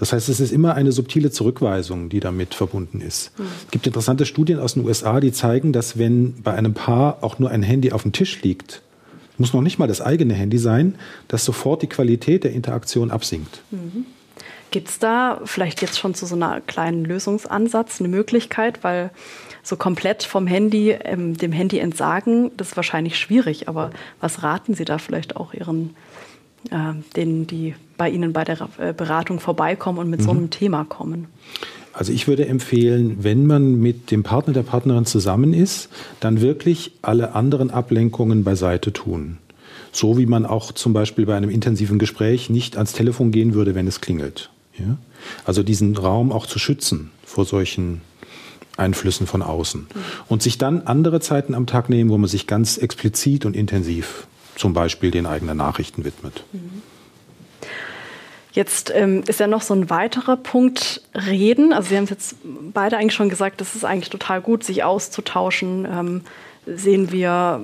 Das 0.00 0.14
heißt, 0.14 0.30
es 0.30 0.40
ist 0.40 0.50
immer 0.50 0.74
eine 0.74 0.92
subtile 0.92 1.30
Zurückweisung, 1.30 2.08
die 2.08 2.20
damit 2.20 2.54
verbunden 2.54 3.02
ist. 3.02 3.38
Mhm. 3.38 3.44
Es 3.66 3.70
gibt 3.70 3.86
interessante 3.86 4.24
Studien 4.24 4.58
aus 4.58 4.74
den 4.74 4.84
USA, 4.86 5.20
die 5.20 5.30
zeigen, 5.30 5.74
dass 5.74 5.98
wenn 5.98 6.42
bei 6.42 6.54
einem 6.54 6.72
Paar 6.72 7.18
auch 7.20 7.38
nur 7.38 7.50
ein 7.50 7.62
Handy 7.62 7.92
auf 7.92 8.02
dem 8.02 8.12
Tisch 8.12 8.40
liegt, 8.42 8.80
muss 9.36 9.52
noch 9.52 9.60
nicht 9.60 9.78
mal 9.78 9.86
das 9.86 10.00
eigene 10.00 10.32
Handy 10.32 10.56
sein, 10.56 10.94
dass 11.28 11.44
sofort 11.44 11.82
die 11.82 11.86
Qualität 11.86 12.44
der 12.44 12.52
Interaktion 12.52 13.10
absinkt. 13.10 13.60
Mhm. 13.70 14.06
Gibt 14.70 14.88
es 14.88 14.98
da 14.98 15.40
vielleicht 15.44 15.82
jetzt 15.82 15.98
schon 15.98 16.14
zu 16.14 16.24
so 16.24 16.34
einer 16.34 16.62
kleinen 16.62 17.04
Lösungsansatz 17.04 18.00
eine 18.00 18.08
Möglichkeit, 18.08 18.82
weil 18.82 19.10
so 19.62 19.76
komplett 19.76 20.22
vom 20.22 20.46
Handy, 20.46 20.92
ähm, 20.92 21.36
dem 21.36 21.52
Handy 21.52 21.78
entsagen, 21.78 22.52
das 22.56 22.68
ist 22.68 22.76
wahrscheinlich 22.76 23.18
schwierig, 23.18 23.68
aber 23.68 23.90
was 24.20 24.42
raten 24.42 24.74
Sie 24.74 24.86
da 24.86 24.96
vielleicht 24.96 25.36
auch 25.36 25.52
Ihren 25.52 25.94
denen, 27.16 27.46
die 27.46 27.74
bei 27.96 28.10
Ihnen 28.10 28.32
bei 28.32 28.44
der 28.44 28.68
äh, 28.78 28.92
Beratung 28.92 29.40
vorbeikommen 29.40 29.98
und 29.98 30.10
mit 30.10 30.20
mhm. 30.20 30.24
so 30.24 30.30
einem 30.30 30.50
Thema 30.50 30.84
kommen? 30.84 31.26
Also 31.92 32.12
ich 32.12 32.28
würde 32.28 32.46
empfehlen, 32.46 33.18
wenn 33.20 33.46
man 33.46 33.80
mit 33.80 34.10
dem 34.10 34.22
Partner 34.22 34.52
der 34.52 34.62
Partnerin 34.62 35.06
zusammen 35.06 35.52
ist, 35.52 35.88
dann 36.20 36.40
wirklich 36.40 36.92
alle 37.02 37.34
anderen 37.34 37.70
Ablenkungen 37.70 38.44
beiseite 38.44 38.92
tun. 38.92 39.38
So 39.92 40.16
wie 40.16 40.26
man 40.26 40.46
auch 40.46 40.72
zum 40.72 40.92
Beispiel 40.92 41.26
bei 41.26 41.36
einem 41.36 41.50
intensiven 41.50 41.98
Gespräch 41.98 42.48
nicht 42.48 42.76
ans 42.76 42.92
Telefon 42.92 43.32
gehen 43.32 43.54
würde, 43.54 43.74
wenn 43.74 43.88
es 43.88 44.00
klingelt. 44.00 44.50
Ja? 44.78 44.98
Also 45.44 45.62
diesen 45.62 45.96
Raum 45.96 46.30
auch 46.30 46.46
zu 46.46 46.58
schützen 46.58 47.10
vor 47.24 47.44
solchen 47.44 48.02
Einflüssen 48.76 49.26
von 49.26 49.42
außen. 49.42 49.80
Mhm. 49.80 50.00
Und 50.28 50.42
sich 50.42 50.58
dann 50.58 50.82
andere 50.82 51.20
Zeiten 51.20 51.54
am 51.54 51.66
Tag 51.66 51.90
nehmen, 51.90 52.08
wo 52.10 52.18
man 52.18 52.28
sich 52.28 52.46
ganz 52.46 52.78
explizit 52.78 53.44
und 53.44 53.56
intensiv 53.56 54.26
zum 54.60 54.74
Beispiel 54.74 55.10
den 55.10 55.24
eigenen 55.24 55.56
Nachrichten 55.56 56.04
widmet. 56.04 56.44
Jetzt 58.52 58.92
ähm, 58.94 59.22
ist 59.26 59.40
ja 59.40 59.46
noch 59.46 59.62
so 59.62 59.72
ein 59.74 59.88
weiterer 59.88 60.36
Punkt 60.36 61.00
Reden. 61.14 61.72
Also 61.72 61.88
Sie 61.88 61.96
haben 61.96 62.04
es 62.04 62.10
jetzt 62.10 62.36
beide 62.42 62.98
eigentlich 62.98 63.14
schon 63.14 63.30
gesagt, 63.30 63.62
das 63.62 63.74
ist 63.74 63.84
eigentlich 63.84 64.10
total 64.10 64.42
gut, 64.42 64.62
sich 64.62 64.84
auszutauschen. 64.84 65.88
Ähm, 65.90 66.20
sehen 66.66 67.10
wir 67.10 67.60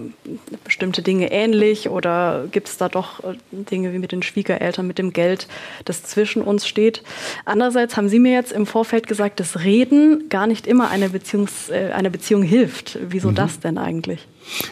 bestimmte 0.65 1.03
Dinge 1.03 1.31
ähnlich 1.31 1.89
oder 1.89 2.47
gibt 2.51 2.69
es 2.69 2.77
da 2.77 2.89
doch 2.89 3.23
äh, 3.25 3.37
Dinge 3.51 3.93
wie 3.93 3.99
mit 3.99 4.13
den 4.13 4.23
Schwiegereltern, 4.23 4.87
mit 4.87 4.99
dem 4.99 5.13
Geld, 5.13 5.49
das 5.85 6.03
zwischen 6.03 6.43
uns 6.43 6.67
steht? 6.67 7.03
Andererseits 7.45 7.97
haben 7.97 8.09
Sie 8.09 8.19
mir 8.19 8.33
jetzt 8.33 8.53
im 8.53 8.67
Vorfeld 8.67 9.07
gesagt, 9.07 9.41
dass 9.41 9.61
Reden 9.65 10.29
gar 10.29 10.47
nicht 10.47 10.67
immer 10.67 10.91
eine, 10.91 11.11
Beziehungs, 11.11 11.69
äh, 11.69 11.91
eine 11.95 12.11
Beziehung 12.11 12.43
hilft. 12.43 12.99
Wieso 13.09 13.31
mhm. 13.31 13.35
das 13.37 13.61
denn 13.61 13.79
eigentlich? 13.79 14.27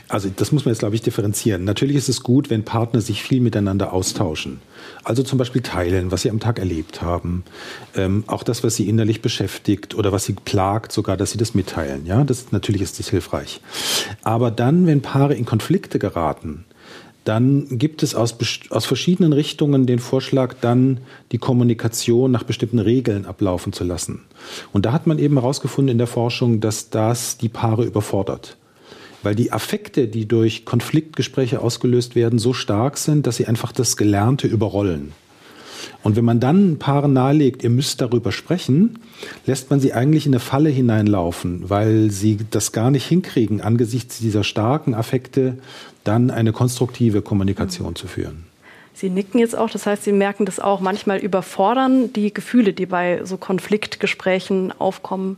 Also 0.08 0.30
das 0.34 0.52
muss 0.52 0.64
man 0.64 0.72
jetzt, 0.72 0.80
glaube 0.80 0.94
ich, 0.94 1.02
differenzieren. 1.02 1.64
Natürlich 1.64 1.96
ist 1.96 2.08
es 2.08 2.22
gut, 2.22 2.50
wenn 2.50 2.64
Partner 2.64 3.00
sich 3.00 3.22
viel 3.22 3.40
miteinander 3.40 3.92
austauschen. 3.92 4.60
Also 5.02 5.22
zum 5.22 5.38
Beispiel 5.38 5.62
teilen, 5.62 6.10
was 6.10 6.22
sie 6.22 6.30
am 6.30 6.40
Tag 6.40 6.58
erlebt 6.58 7.02
haben. 7.02 7.44
Ähm, 7.94 8.24
auch 8.26 8.42
das, 8.42 8.64
was 8.64 8.76
sie 8.76 8.88
innerlich 8.88 9.22
beschäftigt 9.22 9.94
oder 9.94 10.12
was 10.12 10.24
sie 10.24 10.34
plagt, 10.34 10.92
sogar, 10.92 11.16
dass 11.16 11.30
sie 11.30 11.38
das 11.38 11.54
mitteilen. 11.54 12.06
Ja, 12.06 12.24
das, 12.24 12.52
natürlich 12.52 12.82
ist 12.82 12.98
das 12.98 13.08
hilfreich. 13.08 13.60
Aber 14.22 14.50
dann, 14.50 14.86
wenn 14.86 15.02
Paare 15.02 15.34
in 15.34 15.44
Konflikte 15.44 15.98
geraten, 15.98 16.64
dann 17.24 17.66
gibt 17.78 18.02
es 18.02 18.14
aus, 18.14 18.36
aus 18.68 18.84
verschiedenen 18.84 19.32
Richtungen 19.32 19.86
den 19.86 19.98
Vorschlag, 19.98 20.54
dann 20.60 20.98
die 21.32 21.38
Kommunikation 21.38 22.30
nach 22.30 22.42
bestimmten 22.42 22.78
Regeln 22.78 23.24
ablaufen 23.24 23.72
zu 23.72 23.82
lassen. 23.82 24.24
Und 24.72 24.84
da 24.84 24.92
hat 24.92 25.06
man 25.06 25.18
eben 25.18 25.36
herausgefunden 25.36 25.92
in 25.92 25.98
der 25.98 26.06
Forschung, 26.06 26.60
dass 26.60 26.90
das 26.90 27.38
die 27.38 27.48
Paare 27.48 27.84
überfordert 27.84 28.58
weil 29.24 29.34
die 29.34 29.52
Affekte, 29.52 30.08
die 30.08 30.26
durch 30.26 30.64
Konfliktgespräche 30.64 31.60
ausgelöst 31.60 32.14
werden, 32.14 32.38
so 32.38 32.52
stark 32.52 32.98
sind, 32.98 33.26
dass 33.26 33.36
sie 33.36 33.46
einfach 33.46 33.72
das 33.72 33.96
Gelernte 33.96 34.46
überrollen. 34.46 35.12
Und 36.02 36.16
wenn 36.16 36.24
man 36.24 36.40
dann 36.40 36.78
Paaren 36.78 37.12
nahelegt, 37.12 37.62
ihr 37.62 37.70
müsst 37.70 38.00
darüber 38.00 38.32
sprechen, 38.32 38.98
lässt 39.46 39.70
man 39.70 39.80
sie 39.80 39.92
eigentlich 39.92 40.26
in 40.26 40.32
eine 40.32 40.40
Falle 40.40 40.70
hineinlaufen, 40.70 41.68
weil 41.68 42.10
sie 42.10 42.38
das 42.50 42.72
gar 42.72 42.90
nicht 42.90 43.06
hinkriegen, 43.06 43.60
angesichts 43.60 44.18
dieser 44.18 44.44
starken 44.44 44.94
Affekte 44.94 45.58
dann 46.04 46.30
eine 46.30 46.52
konstruktive 46.52 47.22
Kommunikation 47.22 47.96
zu 47.96 48.06
führen. 48.06 48.44
Sie 48.94 49.10
nicken 49.10 49.40
jetzt 49.40 49.56
auch, 49.58 49.68
das 49.68 49.86
heißt, 49.86 50.04
Sie 50.04 50.12
merken 50.12 50.46
das 50.46 50.60
auch. 50.60 50.80
Manchmal 50.80 51.18
überfordern 51.18 52.12
die 52.12 52.32
Gefühle, 52.32 52.72
die 52.72 52.86
bei 52.86 53.24
so 53.24 53.36
Konfliktgesprächen 53.36 54.72
aufkommen, 54.78 55.36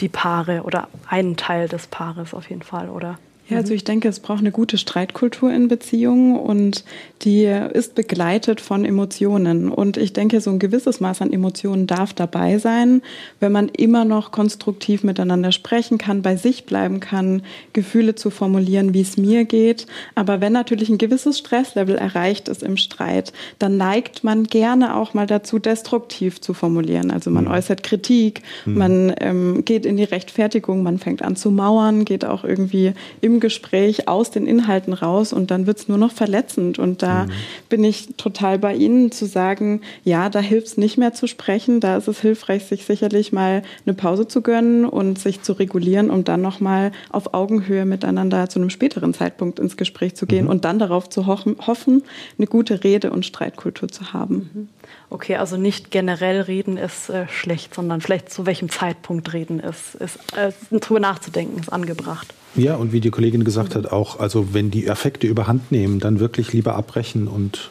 die 0.00 0.08
Paare 0.08 0.62
oder 0.62 0.88
einen 1.06 1.36
Teil 1.36 1.68
des 1.68 1.86
Paares 1.86 2.32
auf 2.32 2.48
jeden 2.48 2.62
Fall, 2.62 2.88
oder? 2.88 3.18
Ja, 3.48 3.58
also 3.58 3.74
ich 3.74 3.84
denke, 3.84 4.08
es 4.08 4.20
braucht 4.20 4.38
eine 4.38 4.52
gute 4.52 4.78
Streitkultur 4.78 5.52
in 5.52 5.68
Beziehungen 5.68 6.36
und 6.36 6.82
die 7.22 7.44
ist 7.44 7.94
begleitet 7.94 8.60
von 8.60 8.86
Emotionen. 8.86 9.68
Und 9.68 9.98
ich 9.98 10.14
denke, 10.14 10.40
so 10.40 10.50
ein 10.50 10.58
gewisses 10.58 11.00
Maß 11.00 11.20
an 11.20 11.30
Emotionen 11.30 11.86
darf 11.86 12.14
dabei 12.14 12.56
sein, 12.56 13.02
wenn 13.40 13.52
man 13.52 13.68
immer 13.68 14.06
noch 14.06 14.30
konstruktiv 14.30 15.04
miteinander 15.04 15.52
sprechen 15.52 15.98
kann, 15.98 16.22
bei 16.22 16.36
sich 16.36 16.64
bleiben 16.64 17.00
kann, 17.00 17.42
Gefühle 17.74 18.14
zu 18.14 18.30
formulieren, 18.30 18.94
wie 18.94 19.02
es 19.02 19.18
mir 19.18 19.44
geht. 19.44 19.86
Aber 20.14 20.40
wenn 20.40 20.54
natürlich 20.54 20.88
ein 20.88 20.98
gewisses 20.98 21.38
Stresslevel 21.38 21.96
erreicht 21.96 22.48
ist 22.48 22.62
im 22.62 22.78
Streit, 22.78 23.34
dann 23.58 23.76
neigt 23.76 24.24
man 24.24 24.44
gerne 24.44 24.96
auch 24.96 25.12
mal 25.12 25.26
dazu, 25.26 25.58
destruktiv 25.58 26.40
zu 26.40 26.54
formulieren. 26.54 27.10
Also 27.10 27.30
man 27.30 27.44
mhm. 27.44 27.50
äußert 27.50 27.82
Kritik, 27.82 28.42
mhm. 28.64 28.78
man 28.78 29.14
ähm, 29.20 29.64
geht 29.66 29.84
in 29.84 29.98
die 29.98 30.04
Rechtfertigung, 30.04 30.82
man 30.82 30.98
fängt 30.98 31.20
an 31.20 31.36
zu 31.36 31.50
mauern, 31.50 32.06
geht 32.06 32.24
auch 32.24 32.44
irgendwie 32.44 32.94
im 33.20 33.33
im 33.34 33.40
Gespräch 33.40 34.08
aus 34.08 34.30
den 34.30 34.46
Inhalten 34.46 34.92
raus 34.92 35.32
und 35.32 35.50
dann 35.50 35.66
wird 35.66 35.78
es 35.78 35.88
nur 35.88 35.98
noch 35.98 36.12
verletzend. 36.12 36.78
Und 36.78 37.02
da 37.02 37.24
mhm. 37.24 37.30
bin 37.68 37.84
ich 37.84 38.14
total 38.16 38.58
bei 38.58 38.74
Ihnen 38.74 39.10
zu 39.10 39.26
sagen, 39.26 39.80
ja, 40.04 40.28
da 40.28 40.38
hilft 40.38 40.68
es 40.68 40.76
nicht 40.76 40.96
mehr 40.96 41.12
zu 41.12 41.26
sprechen. 41.26 41.80
Da 41.80 41.96
ist 41.96 42.08
es 42.08 42.20
hilfreich, 42.20 42.64
sich 42.64 42.84
sicherlich 42.84 43.32
mal 43.32 43.62
eine 43.84 43.94
Pause 43.94 44.28
zu 44.28 44.40
gönnen 44.40 44.84
und 44.84 45.18
sich 45.18 45.42
zu 45.42 45.52
regulieren, 45.52 46.10
um 46.10 46.24
dann 46.24 46.40
nochmal 46.40 46.92
auf 47.10 47.34
Augenhöhe 47.34 47.84
miteinander 47.84 48.48
zu 48.48 48.60
einem 48.60 48.70
späteren 48.70 49.12
Zeitpunkt 49.14 49.58
ins 49.58 49.76
Gespräch 49.76 50.14
zu 50.14 50.26
gehen 50.26 50.44
mhm. 50.44 50.50
und 50.50 50.64
dann 50.64 50.78
darauf 50.78 51.08
zu 51.08 51.26
hoffen, 51.26 52.02
eine 52.38 52.46
gute 52.46 52.84
Rede- 52.84 53.10
und 53.10 53.26
Streitkultur 53.26 53.88
zu 53.88 54.12
haben. 54.12 54.50
Mhm. 54.54 54.68
Okay, 55.10 55.36
also 55.36 55.56
nicht 55.56 55.90
generell 55.90 56.40
reden 56.40 56.76
ist 56.76 57.08
äh, 57.08 57.28
schlecht, 57.28 57.74
sondern 57.74 58.00
vielleicht 58.00 58.30
zu 58.30 58.46
welchem 58.46 58.68
Zeitpunkt 58.68 59.32
reden 59.32 59.60
ist, 59.60 59.94
ist 59.96 60.18
äh, 60.36 60.52
drüber 60.70 61.00
nachzudenken, 61.00 61.60
ist 61.60 61.72
angebracht. 61.72 62.34
Ja, 62.56 62.76
und 62.76 62.92
wie 62.92 63.00
die 63.00 63.10
Kollegin 63.10 63.44
gesagt 63.44 63.74
hat, 63.74 63.90
auch, 63.90 64.20
also 64.20 64.54
wenn 64.54 64.70
die 64.70 64.86
Effekte 64.86 65.26
überhand 65.26 65.72
nehmen, 65.72 65.98
dann 66.00 66.20
wirklich 66.20 66.52
lieber 66.52 66.76
abbrechen 66.76 67.26
und 67.28 67.70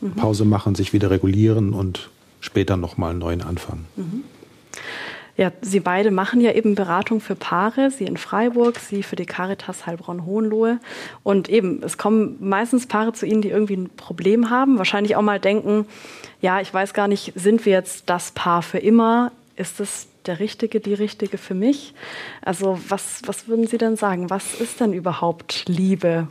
mhm. 0.00 0.12
Pause 0.12 0.44
machen, 0.44 0.74
sich 0.74 0.92
wieder 0.92 1.10
regulieren 1.10 1.74
und 1.74 2.10
später 2.40 2.76
nochmal 2.76 3.10
einen 3.10 3.18
neuen 3.18 3.42
Anfang. 3.42 3.84
Mhm. 3.96 4.24
Ja, 5.40 5.50
Sie 5.62 5.80
beide 5.80 6.10
machen 6.10 6.42
ja 6.42 6.52
eben 6.52 6.74
Beratung 6.74 7.22
für 7.22 7.34
Paare, 7.34 7.90
Sie 7.90 8.04
in 8.04 8.18
Freiburg, 8.18 8.78
Sie 8.78 9.02
für 9.02 9.16
die 9.16 9.24
Caritas 9.24 9.86
Heilbronn-Hohenlohe. 9.86 10.80
Und 11.22 11.48
eben, 11.48 11.82
es 11.82 11.96
kommen 11.96 12.36
meistens 12.40 12.86
Paare 12.86 13.14
zu 13.14 13.24
Ihnen, 13.24 13.40
die 13.40 13.48
irgendwie 13.48 13.78
ein 13.78 13.88
Problem 13.88 14.50
haben, 14.50 14.76
wahrscheinlich 14.76 15.16
auch 15.16 15.22
mal 15.22 15.40
denken, 15.40 15.86
ja, 16.42 16.60
ich 16.60 16.74
weiß 16.74 16.92
gar 16.92 17.08
nicht, 17.08 17.32
sind 17.36 17.64
wir 17.64 17.72
jetzt 17.72 18.10
das 18.10 18.32
Paar 18.32 18.60
für 18.60 18.76
immer? 18.76 19.32
Ist 19.56 19.80
es 19.80 20.08
der 20.26 20.40
Richtige, 20.40 20.78
die 20.78 20.92
Richtige 20.92 21.38
für 21.38 21.54
mich? 21.54 21.94
Also 22.42 22.78
was, 22.90 23.22
was 23.24 23.48
würden 23.48 23.66
Sie 23.66 23.78
denn 23.78 23.96
sagen? 23.96 24.28
Was 24.28 24.60
ist 24.60 24.78
denn 24.80 24.92
überhaupt 24.92 25.64
Liebe? 25.66 26.28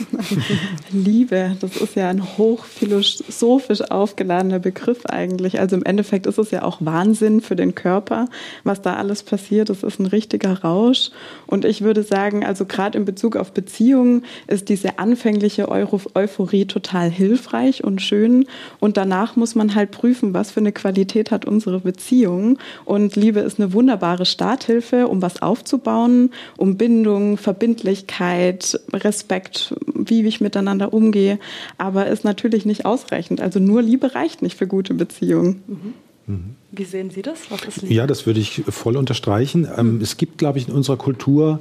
Liebe, 0.92 1.56
das 1.60 1.76
ist 1.76 1.96
ja 1.96 2.08
ein 2.08 2.36
hochphilosophisch 2.38 3.82
aufgeladener 3.90 4.58
Begriff 4.58 5.06
eigentlich. 5.06 5.60
Also 5.60 5.76
im 5.76 5.84
Endeffekt 5.84 6.26
ist 6.26 6.38
es 6.38 6.50
ja 6.50 6.62
auch 6.62 6.78
Wahnsinn 6.80 7.40
für 7.40 7.56
den 7.56 7.74
Körper, 7.74 8.26
was 8.64 8.82
da 8.82 8.94
alles 8.94 9.22
passiert. 9.22 9.68
Das 9.68 9.82
ist 9.82 10.00
ein 10.00 10.06
richtiger 10.06 10.62
Rausch. 10.62 11.10
Und 11.46 11.64
ich 11.64 11.82
würde 11.82 12.02
sagen, 12.02 12.44
also 12.44 12.64
gerade 12.64 12.98
in 12.98 13.04
Bezug 13.04 13.36
auf 13.36 13.52
Beziehungen 13.52 14.24
ist 14.46 14.68
diese 14.68 14.98
anfängliche 14.98 15.68
Euphorie 15.68 16.66
total 16.66 17.10
hilfreich 17.10 17.84
und 17.84 18.00
schön. 18.02 18.46
Und 18.80 18.96
danach 18.96 19.36
muss 19.36 19.54
man 19.54 19.74
halt 19.74 19.90
prüfen, 19.90 20.34
was 20.34 20.50
für 20.50 20.60
eine 20.60 20.72
Qualität 20.72 21.30
hat 21.30 21.44
unsere 21.44 21.80
Beziehung. 21.80 22.58
Und 22.84 23.16
Liebe 23.16 23.40
ist 23.40 23.58
eine 23.58 23.72
wunderbare 23.72 24.26
Starthilfe, 24.26 25.08
um 25.08 25.22
was 25.22 25.42
aufzubauen, 25.42 26.30
um 26.56 26.76
Bindung, 26.76 27.36
Verbindlichkeit, 27.36 28.80
Respekt, 28.92 29.74
wie 29.86 30.26
ich 30.26 30.40
miteinander 30.40 30.92
umgehe, 30.92 31.38
aber 31.78 32.06
ist 32.06 32.24
natürlich 32.24 32.64
nicht 32.64 32.84
ausreichend. 32.84 33.40
Also 33.40 33.58
nur 33.58 33.82
Liebe 33.82 34.14
reicht 34.14 34.42
nicht 34.42 34.56
für 34.56 34.66
gute 34.66 34.94
Beziehungen. 34.94 35.62
Mhm. 35.66 35.94
Mhm. 36.26 36.56
Wie 36.70 36.84
sehen 36.84 37.10
Sie 37.10 37.22
das? 37.22 37.40
ja, 37.82 38.06
das 38.06 38.26
würde 38.26 38.40
ich 38.40 38.62
voll 38.68 38.96
unterstreichen. 38.96 39.68
Ähm, 39.76 40.00
es 40.00 40.16
gibt, 40.16 40.38
glaube 40.38 40.58
ich, 40.58 40.68
in 40.68 40.74
unserer 40.74 40.96
Kultur 40.96 41.60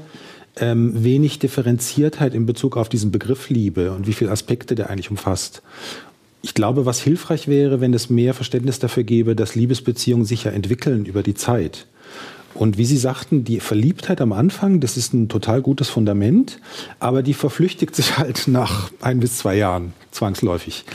ähm, 0.57 1.03
wenig 1.03 1.39
Differenziertheit 1.39 2.33
in 2.33 2.45
Bezug 2.45 2.77
auf 2.77 2.89
diesen 2.89 3.11
Begriff 3.11 3.49
Liebe 3.49 3.91
und 3.91 4.07
wie 4.07 4.13
viele 4.13 4.31
Aspekte 4.31 4.75
der 4.75 4.89
eigentlich 4.89 5.09
umfasst. 5.09 5.61
Ich 6.43 6.53
glaube, 6.53 6.85
was 6.85 6.99
hilfreich 6.99 7.47
wäre, 7.47 7.81
wenn 7.81 7.93
es 7.93 8.09
mehr 8.09 8.33
Verständnis 8.33 8.79
dafür 8.79 9.03
gäbe, 9.03 9.35
dass 9.35 9.55
Liebesbeziehungen 9.55 10.25
sich 10.25 10.45
ja 10.45 10.51
entwickeln 10.51 11.05
über 11.05 11.23
die 11.23 11.35
Zeit. 11.35 11.85
Und 12.53 12.77
wie 12.77 12.85
Sie 12.85 12.97
sagten, 12.97 13.43
die 13.43 13.59
Verliebtheit 13.59 14.21
am 14.21 14.33
Anfang, 14.33 14.79
das 14.79 14.97
ist 14.97 15.13
ein 15.13 15.29
total 15.29 15.61
gutes 15.61 15.89
Fundament, 15.89 16.59
aber 16.99 17.23
die 17.23 17.33
verflüchtigt 17.33 17.95
sich 17.95 18.17
halt 18.17 18.43
nach 18.47 18.91
ein 19.01 19.19
bis 19.19 19.37
zwei 19.37 19.55
Jahren 19.55 19.93
zwangsläufig. 20.11 20.85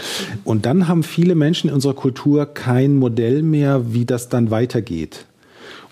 Und 0.45 0.67
dann 0.67 0.89
haben 0.89 1.03
viele 1.03 1.35
Menschen 1.35 1.69
in 1.69 1.75
unserer 1.75 1.95
Kultur 1.95 2.47
kein 2.47 2.97
Modell 2.97 3.43
mehr, 3.43 3.93
wie 3.93 4.05
das 4.05 4.29
dann 4.29 4.51
weitergeht. 4.51 5.27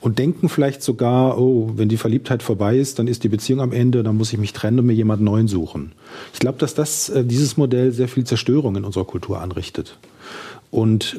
Und 0.00 0.18
denken 0.18 0.50
vielleicht 0.50 0.82
sogar, 0.82 1.38
oh, 1.38 1.72
wenn 1.76 1.88
die 1.88 1.96
Verliebtheit 1.96 2.42
vorbei 2.42 2.76
ist, 2.76 2.98
dann 2.98 3.08
ist 3.08 3.24
die 3.24 3.30
Beziehung 3.30 3.62
am 3.62 3.72
Ende, 3.72 4.02
dann 4.02 4.18
muss 4.18 4.34
ich 4.34 4.38
mich 4.38 4.52
trennen 4.52 4.80
und 4.80 4.84
mir 4.86 4.92
jemand 4.92 5.22
neuen 5.22 5.48
suchen. 5.48 5.92
Ich 6.34 6.40
glaube, 6.40 6.58
dass 6.58 6.74
das, 6.74 7.08
äh, 7.08 7.24
dieses 7.24 7.56
Modell 7.56 7.90
sehr 7.90 8.08
viel 8.08 8.24
Zerstörung 8.24 8.76
in 8.76 8.84
unserer 8.84 9.06
Kultur 9.06 9.40
anrichtet. 9.40 9.96
Und 10.74 11.16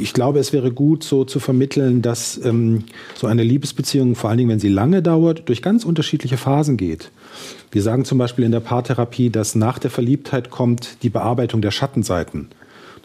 ich 0.00 0.14
glaube, 0.14 0.40
es 0.40 0.52
wäre 0.52 0.72
gut, 0.72 1.04
so 1.04 1.24
zu 1.24 1.38
vermitteln, 1.38 2.02
dass 2.02 2.44
ähm, 2.44 2.82
so 3.14 3.28
eine 3.28 3.44
Liebesbeziehung, 3.44 4.16
vor 4.16 4.30
allen 4.30 4.38
Dingen, 4.38 4.50
wenn 4.50 4.58
sie 4.58 4.68
lange 4.68 5.00
dauert, 5.00 5.48
durch 5.48 5.62
ganz 5.62 5.84
unterschiedliche 5.84 6.36
Phasen 6.36 6.76
geht. 6.76 7.12
Wir 7.70 7.82
sagen 7.82 8.04
zum 8.04 8.18
Beispiel 8.18 8.44
in 8.44 8.50
der 8.50 8.58
Paartherapie, 8.58 9.30
dass 9.30 9.54
nach 9.54 9.78
der 9.78 9.92
Verliebtheit 9.92 10.50
kommt 10.50 11.04
die 11.04 11.08
Bearbeitung 11.08 11.62
der 11.62 11.70
Schattenseiten 11.70 12.48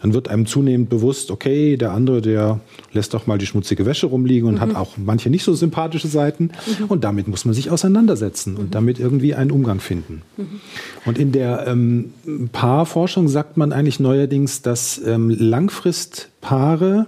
dann 0.01 0.13
wird 0.13 0.29
einem 0.29 0.45
zunehmend 0.45 0.89
bewusst, 0.89 1.29
okay, 1.29 1.75
der 1.75 1.91
andere, 1.91 2.21
der 2.21 2.59
lässt 2.93 3.13
doch 3.13 3.27
mal 3.27 3.37
die 3.37 3.45
schmutzige 3.45 3.85
Wäsche 3.85 4.07
rumliegen 4.07 4.47
und 4.47 4.55
mhm. 4.55 4.61
hat 4.61 4.75
auch 4.75 4.97
manche 4.97 5.29
nicht 5.29 5.43
so 5.43 5.53
sympathische 5.53 6.07
Seiten. 6.07 6.51
Mhm. 6.79 6.85
Und 6.85 7.03
damit 7.03 7.27
muss 7.27 7.45
man 7.45 7.53
sich 7.53 7.69
auseinandersetzen 7.69 8.55
und 8.55 8.67
mhm. 8.67 8.71
damit 8.71 8.99
irgendwie 8.99 9.35
einen 9.35 9.51
Umgang 9.51 9.79
finden. 9.79 10.21
Mhm. 10.37 10.61
Und 11.05 11.17
in 11.17 11.31
der 11.31 11.67
ähm, 11.67 12.13
Paarforschung 12.51 13.27
sagt 13.27 13.57
man 13.57 13.73
eigentlich 13.73 13.99
neuerdings, 13.99 14.61
dass 14.61 15.01
ähm, 15.05 15.29
Langfristpaare 15.29 17.07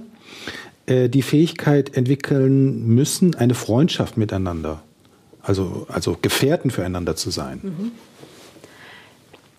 äh, 0.85 1.07
die 1.07 1.21
Fähigkeit 1.21 1.95
entwickeln 1.95 2.87
müssen, 2.87 3.35
eine 3.35 3.53
Freundschaft 3.53 4.17
miteinander, 4.17 4.81
also, 5.41 5.87
also 5.89 6.17
Gefährten 6.21 6.71
füreinander 6.71 7.15
zu 7.15 7.29
sein. 7.29 7.59
Mhm. 7.63 7.91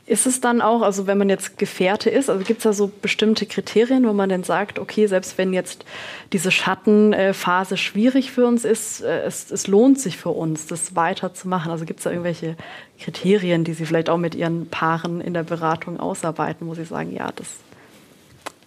Ist 0.04 0.26
es 0.26 0.40
dann 0.40 0.60
auch, 0.60 0.82
also 0.82 1.06
wenn 1.06 1.16
man 1.16 1.28
jetzt 1.28 1.58
Gefährte 1.58 2.10
ist, 2.10 2.28
also 2.28 2.44
gibt 2.44 2.58
es 2.58 2.64
da 2.64 2.72
so 2.72 2.90
bestimmte 3.00 3.46
Kriterien, 3.46 4.04
wo 4.04 4.12
man 4.12 4.28
dann 4.28 4.42
sagt, 4.42 4.80
okay, 4.80 5.06
selbst 5.06 5.38
wenn 5.38 5.52
jetzt 5.52 5.84
diese 6.32 6.50
Schattenphase 6.50 7.76
schwierig 7.76 8.32
für 8.32 8.44
uns 8.46 8.64
ist, 8.64 9.02
äh, 9.02 9.22
es, 9.22 9.50
es 9.52 9.68
lohnt 9.68 10.00
sich 10.00 10.16
für 10.16 10.30
uns, 10.30 10.66
das 10.66 10.96
weiterzumachen. 10.96 11.70
Also 11.70 11.84
gibt 11.84 12.00
es 12.00 12.04
da 12.04 12.10
irgendwelche 12.10 12.56
Kriterien, 12.98 13.62
die 13.62 13.74
Sie 13.74 13.86
vielleicht 13.86 14.10
auch 14.10 14.18
mit 14.18 14.34
Ihren 14.34 14.68
Paaren 14.68 15.20
in 15.20 15.34
der 15.34 15.44
Beratung 15.44 16.00
ausarbeiten, 16.00 16.66
wo 16.66 16.74
Sie 16.74 16.84
sagen, 16.84 17.14
ja, 17.14 17.30
das 17.30 17.46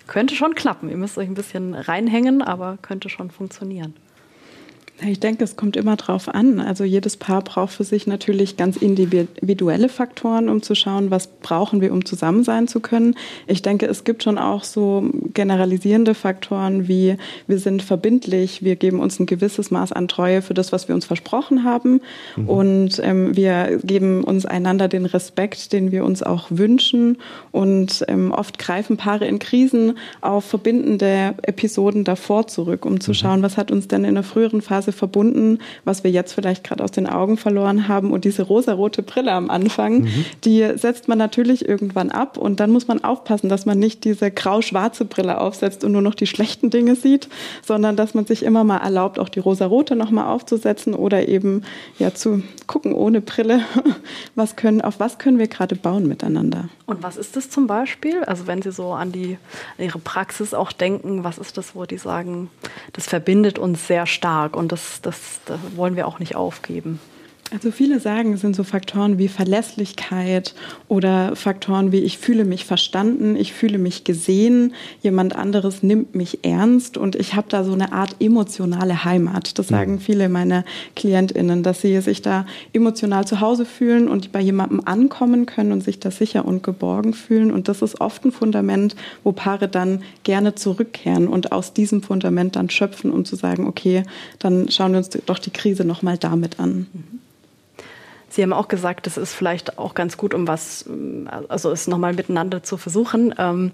könnte 0.08 0.36
schon 0.36 0.56
klappen. 0.56 0.90
Ihr 0.90 0.98
müsst 0.98 1.18
euch 1.18 1.28
ein 1.28 1.34
bisschen 1.34 1.74
reinhängen, 1.74 2.42
aber 2.42 2.78
könnte 2.82 3.10
schon 3.10 3.30
funktionieren. 3.30 3.94
Ich 5.02 5.20
denke, 5.20 5.44
es 5.44 5.58
kommt 5.58 5.76
immer 5.76 5.98
drauf 5.98 6.30
an. 6.30 6.62
Also 6.62 6.86
jedes 6.86 7.18
Paar 7.18 7.42
braucht 7.42 7.74
für 7.74 7.84
sich 7.84 8.08
natürlich 8.08 8.56
ganz 8.56 8.78
individuelle 8.78 9.90
Faktoren, 9.90 10.48
um 10.48 10.62
zu 10.62 10.74
schauen, 10.74 11.12
was 11.12 11.28
brauchen 11.28 11.82
wir, 11.82 11.92
um 11.92 12.06
zusammen 12.06 12.46
sein 12.46 12.70
zu 12.70 12.80
können. 12.80 13.16
Ich 13.46 13.62
denke, 13.62 13.88
es 13.88 14.06
gibt 14.06 14.24
schon 14.24 14.38
auch 14.38 14.64
so 14.64 15.10
generalisierende 15.34 16.14
Faktoren 16.14 16.88
wie 16.88 17.18
wir 17.48 17.60
sind 17.60 17.82
verbindlich, 17.82 18.64
wir 18.64 18.78
geben 18.78 19.02
uns 19.02 19.20
ein 19.20 19.26
gewisses 19.26 19.70
Maß 19.70 19.92
an 19.92 20.08
Treue 20.08 20.42
für 20.42 20.54
das, 20.54 20.72
was 20.72 20.88
wir 20.88 20.96
uns 20.96 21.06
versprochen 21.06 21.66
haben 21.66 22.02
mhm. 22.38 22.50
und 22.50 23.02
ähm, 23.04 23.36
wir 23.36 23.80
geben 23.84 24.24
uns 24.24 24.46
einander 24.46 24.88
den 24.88 25.06
Respekt, 25.06 25.74
den 25.74 25.92
wir 25.92 26.06
uns 26.06 26.24
auch 26.24 26.48
wünschen. 26.50 27.18
Und 27.52 28.06
ähm, 28.08 28.32
oft 28.32 28.58
greifen 28.60 28.96
Paare 28.96 29.26
in 29.26 29.40
Krisen 29.40 29.98
auf 30.22 30.46
verbindende 30.46 31.36
Episoden 31.42 32.06
davor 32.06 32.48
zurück, 32.48 32.86
um 32.86 33.02
zu 33.02 33.12
mhm. 33.12 33.16
schauen, 33.16 33.44
was 33.44 33.58
hat 33.58 33.72
uns 33.72 33.88
denn 33.90 34.06
in 34.06 34.16
der 34.16 34.24
früheren 34.24 34.62
Phase 34.62 34.85
Phase 34.86 34.92
verbunden, 34.92 35.60
was 35.84 36.04
wir 36.04 36.12
jetzt 36.12 36.34
vielleicht 36.34 36.64
gerade 36.64 36.84
aus 36.84 36.92
den 36.92 37.08
Augen 37.08 37.38
verloren 37.38 37.88
haben. 37.88 38.12
Und 38.12 38.26
diese 38.26 38.44
rosarote 38.44 39.02
Brille 39.02 39.32
am 39.32 39.50
Anfang, 39.50 40.02
mhm. 40.02 40.26
die 40.44 40.66
setzt 40.76 41.08
man 41.08 41.18
natürlich 41.18 41.68
irgendwann 41.68 42.12
ab. 42.12 42.38
Und 42.38 42.60
dann 42.60 42.72
muss 42.72 42.88
man 42.88 43.04
aufpassen, 43.04 43.50
dass 43.50 43.66
man 43.66 43.80
nicht 43.80 44.04
diese 44.04 44.32
grau-schwarze 44.32 45.06
Brille 45.06 45.40
aufsetzt 45.42 45.84
und 45.84 45.92
nur 45.92 46.02
noch 46.02 46.16
die 46.16 46.28
schlechten 46.28 46.70
Dinge 46.70 46.96
sieht, 46.96 47.28
sondern 47.66 47.96
dass 47.96 48.14
man 48.14 48.26
sich 48.26 48.44
immer 48.44 48.64
mal 48.64 48.78
erlaubt, 48.78 49.20
auch 49.20 49.30
die 49.30 49.40
rosarote 49.40 49.96
nochmal 49.96 50.28
aufzusetzen 50.28 50.94
oder 50.94 51.28
eben 51.28 51.64
ja 51.98 52.14
zu 52.14 52.44
gucken 52.68 52.94
ohne 52.94 53.22
Brille, 53.22 53.62
was 54.36 54.56
können, 54.56 54.82
auf 54.82 55.00
was 55.00 55.18
können 55.18 55.40
wir 55.40 55.48
gerade 55.48 55.76
bauen 55.76 56.08
miteinander. 56.08 56.70
Und 56.86 57.02
was 57.02 57.18
ist 57.18 57.36
das 57.36 57.50
zum 57.50 57.68
Beispiel? 57.68 58.24
Also 58.26 58.48
wenn 58.48 58.62
Sie 58.62 58.72
so 58.72 58.92
an, 58.92 59.12
die, 59.12 59.38
an 59.78 59.86
Ihre 59.86 60.00
Praxis 60.00 60.54
auch 60.54 60.72
denken, 60.72 61.24
was 61.24 61.38
ist 61.38 61.58
das, 61.58 61.76
wo 61.76 61.86
die 61.86 61.98
sagen, 61.98 62.50
das 62.94 63.08
verbindet 63.08 63.58
uns 63.58 63.88
sehr 63.88 64.06
stark 64.06 64.56
und 64.56 64.72
das, 64.76 65.00
das, 65.02 65.40
das 65.46 65.60
wollen 65.76 65.96
wir 65.96 66.06
auch 66.06 66.20
nicht 66.20 66.36
aufgeben. 66.36 67.00
Also 67.52 67.70
viele 67.70 68.00
sagen, 68.00 68.34
es 68.34 68.42
sind 68.42 68.56
so 68.56 68.64
Faktoren 68.64 69.20
wie 69.20 69.28
Verlässlichkeit 69.28 70.56
oder 70.88 71.36
Faktoren 71.36 71.92
wie 71.92 72.00
ich 72.00 72.18
fühle 72.18 72.44
mich 72.44 72.66
verstanden, 72.66 73.36
ich 73.36 73.54
fühle 73.54 73.78
mich 73.78 74.04
gesehen, 74.04 74.74
jemand 75.04 75.36
anderes 75.36 75.84
nimmt 75.84 76.16
mich 76.16 76.40
ernst 76.44 76.98
und 76.98 77.16
ich 77.16 77.36
habe 77.36 77.46
da 77.48 77.64
so 77.64 77.72
eine 77.72 77.94
Art 77.94 78.16
emotionale 78.20 79.06
Heimat. 79.06 79.60
Das 79.60 79.68
sagen 79.68 80.00
viele 80.00 80.28
meiner 80.28 80.66
Klientinnen, 80.96 81.62
dass 81.62 81.82
sie 81.82 82.02
sich 82.02 82.24
da 82.24 82.48
emotional 82.74 83.28
zu 83.28 83.42
Hause 83.42 83.66
fühlen 83.66 84.08
und 84.08 84.32
bei 84.32 84.42
jemandem 84.42 84.82
ankommen 84.84 85.46
können 85.46 85.72
und 85.72 85.84
sich 85.84 86.00
da 86.00 86.10
sicher 86.10 86.46
und 86.46 86.64
geborgen 86.64 87.14
fühlen. 87.14 87.52
Und 87.52 87.68
das 87.68 87.84
ist 87.84 88.02
oft 88.02 88.26
ein 88.26 88.32
Fundament, 88.32 88.96
wo 89.24 89.34
Paare 89.34 89.68
dann 89.68 90.02
gerne 90.24 90.56
zurückkehren 90.56 91.28
und 91.28 91.52
aus 91.52 91.74
diesem 91.74 92.02
Fundament 92.02 92.56
dann 92.56 92.72
schöpfen, 92.72 93.12
um 93.12 93.24
zu 93.24 93.36
sagen, 93.36 93.68
okay, 93.68 94.02
dann 94.40 94.70
schauen 94.70 94.94
wir 94.94 94.98
uns 94.98 95.10
doch 95.10 95.38
die 95.38 95.52
Krise 95.52 95.86
nochmal 95.86 96.18
damit 96.18 96.60
an. 96.60 96.88
Sie 98.30 98.42
haben 98.42 98.54
auch 98.54 98.68
gesagt, 98.68 99.08
es 99.08 99.18
ist 99.18 99.34
vielleicht 99.34 99.78
auch 99.78 99.94
ganz 99.94 100.18
gut, 100.18 100.34
um 100.34 100.48
was, 100.48 100.86
also 101.48 101.72
es 101.72 101.88
nochmal 101.88 102.14
miteinander 102.14 102.64
zu 102.64 102.78
versuchen, 102.78 103.34
ähm, 103.38 103.72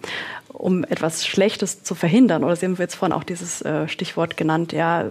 um 0.49 0.83
etwas 0.83 1.25
Schlechtes 1.25 1.83
zu 1.83 1.95
verhindern. 1.95 2.43
Oder 2.43 2.55
Sie 2.55 2.65
haben 2.65 2.75
jetzt 2.75 2.95
vorhin 2.95 3.13
auch 3.13 3.23
dieses 3.23 3.61
äh, 3.61 3.87
Stichwort 3.87 4.37
genannt, 4.37 4.73
ja, 4.73 5.05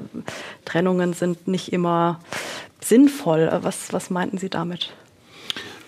Trennungen 0.64 1.14
sind 1.14 1.48
nicht 1.48 1.72
immer 1.72 2.20
sinnvoll. 2.80 3.50
Was, 3.62 3.92
was 3.92 4.10
meinten 4.10 4.38
Sie 4.38 4.50
damit? 4.50 4.92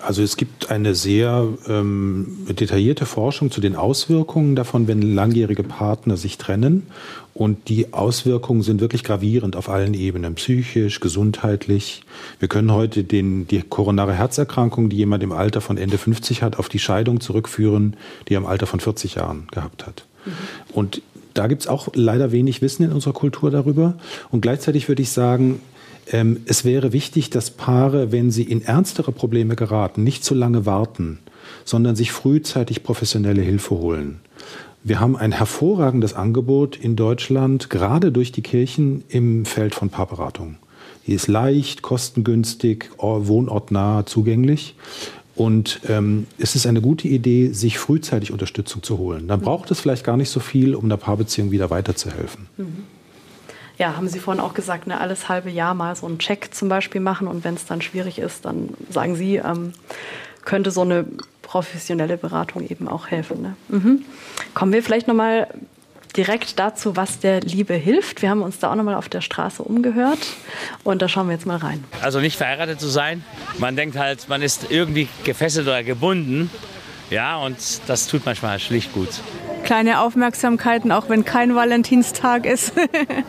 Also 0.04 0.23
es 0.23 0.37
gibt 0.37 0.71
eine 0.71 0.94
sehr 0.94 1.47
ähm, 1.68 2.38
detaillierte 2.49 3.06
Forschung 3.06 3.50
zu 3.50 3.61
den 3.61 3.76
Auswirkungen 3.76 4.56
davon, 4.56 4.88
wenn 4.88 5.00
langjährige 5.00 5.62
Partner 5.62 6.16
sich 6.16 6.38
trennen. 6.38 6.88
Und 7.35 7.68
die 7.68 7.92
Auswirkungen 7.92 8.62
sind 8.62 8.80
wirklich 8.80 9.04
gravierend 9.04 9.54
auf 9.56 9.68
allen 9.68 9.94
Ebenen, 9.94 10.35
psychisch, 10.35 11.00
gesundheitlich. 11.00 12.02
Wir 12.40 12.49
können 12.49 12.73
heute 12.73 13.04
den, 13.04 13.47
die 13.47 13.62
koronare 13.62 14.12
Herzerkrankung, 14.12 14.88
die 14.88 14.97
jemand 14.97 15.23
im 15.23 15.32
Alter 15.32 15.61
von 15.61 15.78
Ende 15.78 15.99
50 15.99 16.42
hat, 16.42 16.59
auf 16.59 16.68
die 16.68 16.80
Scheidung 16.80 17.21
zurückführen, 17.21 17.97
die 18.28 18.35
er 18.35 18.38
im 18.38 18.47
Alter 18.47 18.66
von 18.66 18.80
40 18.80 19.14
Jahren 19.14 19.47
gehabt 19.52 19.87
hat. 19.87 20.04
Mhm. 20.26 20.32
Und 20.73 21.02
da 21.35 21.47
gibt 21.47 21.62
es 21.62 21.68
auch 21.68 21.88
leider 21.94 22.32
wenig 22.32 22.61
Wissen 22.61 22.85
in 22.85 22.92
unserer 22.92 23.14
Kultur 23.14 23.50
darüber. 23.50 23.94
Und 24.30 24.40
gleichzeitig 24.40 24.88
würde 24.88 25.02
ich 25.02 25.11
sagen, 25.11 25.61
ähm, 26.11 26.40
es 26.47 26.64
wäre 26.64 26.92
wichtig, 26.92 27.30
dass 27.30 27.50
Paare, 27.50 28.12
wenn 28.12 28.30
sie 28.30 28.42
in 28.42 28.62
ernstere 28.62 29.12
Probleme 29.12 29.56
geraten, 29.56 30.04
nicht 30.04 30.25
zu 30.25 30.35
lange 30.35 30.66
warten, 30.66 31.18
sondern 31.64 31.97
sich 31.97 32.12
frühzeitig 32.12 32.82
professionelle 32.82 33.42
Hilfe 33.42 33.76
holen. 33.76 34.21
Wir 34.85 34.99
haben 34.99 35.16
ein 35.16 35.30
hervorragendes 35.30 36.14
Angebot 36.14 36.76
in 36.76 36.97
Deutschland, 36.97 37.71
gerade 37.71 38.11
durch 38.11 38.32
die 38.32 38.42
Kirchen 38.42 39.04
im 39.09 39.44
Feld 39.44 39.75
von 39.75 39.90
Paarberatung. 39.90 40.56
Die 41.06 41.12
ist 41.12 41.28
leicht, 41.28 41.82
kostengünstig, 41.82 42.90
wohnortnah 42.99 44.06
zugänglich. 44.06 44.75
Und 45.35 45.80
ähm, 45.88 46.26
es 46.38 46.56
ist 46.56 46.66
eine 46.66 46.80
gute 46.80 47.09
Idee, 47.09 47.52
sich 47.52 47.78
frühzeitig 47.78 48.32
Unterstützung 48.32 48.82
zu 48.82 48.99
holen. 48.99 49.28
Dann 49.28 49.40
braucht 49.40 49.71
es 49.71 49.80
vielleicht 49.80 50.04
gar 50.04 50.16
nicht 50.16 50.28
so 50.28 50.40
viel, 50.40 50.75
um 50.75 50.88
der 50.88 50.99
Paarbeziehung 50.99 51.50
wieder 51.50 51.71
weiterzuhelfen. 51.71 52.49
Mhm. 52.56 52.85
Ja, 53.83 53.97
haben 53.97 54.07
Sie 54.07 54.21
vorhin 54.21 54.41
auch 54.41 54.55
gesagt, 54.55 54.87
ne, 54.87 55.01
alles 55.01 55.29
halbe 55.29 55.51
Jahr 55.51 55.75
mal 55.75 55.97
so 55.97 56.07
einen 56.07 56.21
Check 56.21 56.55
zum 56.55 56.69
Beispiel 56.69 57.01
machen 57.01 57.27
und 57.27 57.43
wenn 57.43 57.55
es 57.55 57.67
dann 57.67 57.83
schwierig 57.83 58.21
ist, 58.21 58.45
dann 58.45 58.69
sagen 58.89 59.17
Sie, 59.17 59.39
ähm, 59.39 59.73
könnte 60.45 60.71
so 60.71 60.83
eine 60.83 61.05
professionelle 61.43 62.17
Beratung 62.17 62.65
eben 62.65 62.87
auch 62.87 63.09
helfen. 63.09 63.43
Ne? 63.43 63.57
Mhm. 63.71 64.05
Kommen 64.55 64.73
wir 64.73 64.85
vielleicht 64.85 65.09
nochmal 65.09 65.49
direkt 66.17 66.61
dazu, 66.61 66.95
was 66.95 67.19
der 67.19 67.41
Liebe 67.41 67.75
hilft. 67.75 68.23
Wir 68.23 68.31
haben 68.31 68.43
uns 68.43 68.61
da 68.61 68.71
auch 68.71 68.77
nochmal 68.77 68.95
auf 68.95 69.09
der 69.09 69.21
Straße 69.21 69.65
umgehört 69.65 70.21
und 70.85 71.03
da 71.03 71.09
schauen 71.09 71.27
wir 71.27 71.33
jetzt 71.33 71.47
mal 71.47 71.57
rein. 71.57 71.83
Also 72.03 72.21
nicht 72.21 72.37
verheiratet 72.37 72.79
zu 72.79 72.87
sein. 72.87 73.25
Man 73.59 73.75
denkt 73.75 73.99
halt, 73.99 74.29
man 74.29 74.43
ist 74.43 74.71
irgendwie 74.71 75.09
gefesselt 75.25 75.67
oder 75.67 75.83
gebunden. 75.83 76.53
Ja, 77.11 77.37
und 77.37 77.57
das 77.89 78.07
tut 78.07 78.25
manchmal 78.27 78.61
schlicht 78.61 78.93
gut. 78.93 79.09
Kleine 79.64 80.00
Aufmerksamkeiten, 80.00 80.92
auch 80.92 81.09
wenn 81.09 81.25
kein 81.25 81.54
Valentinstag 81.54 82.47
ist. 82.47 82.73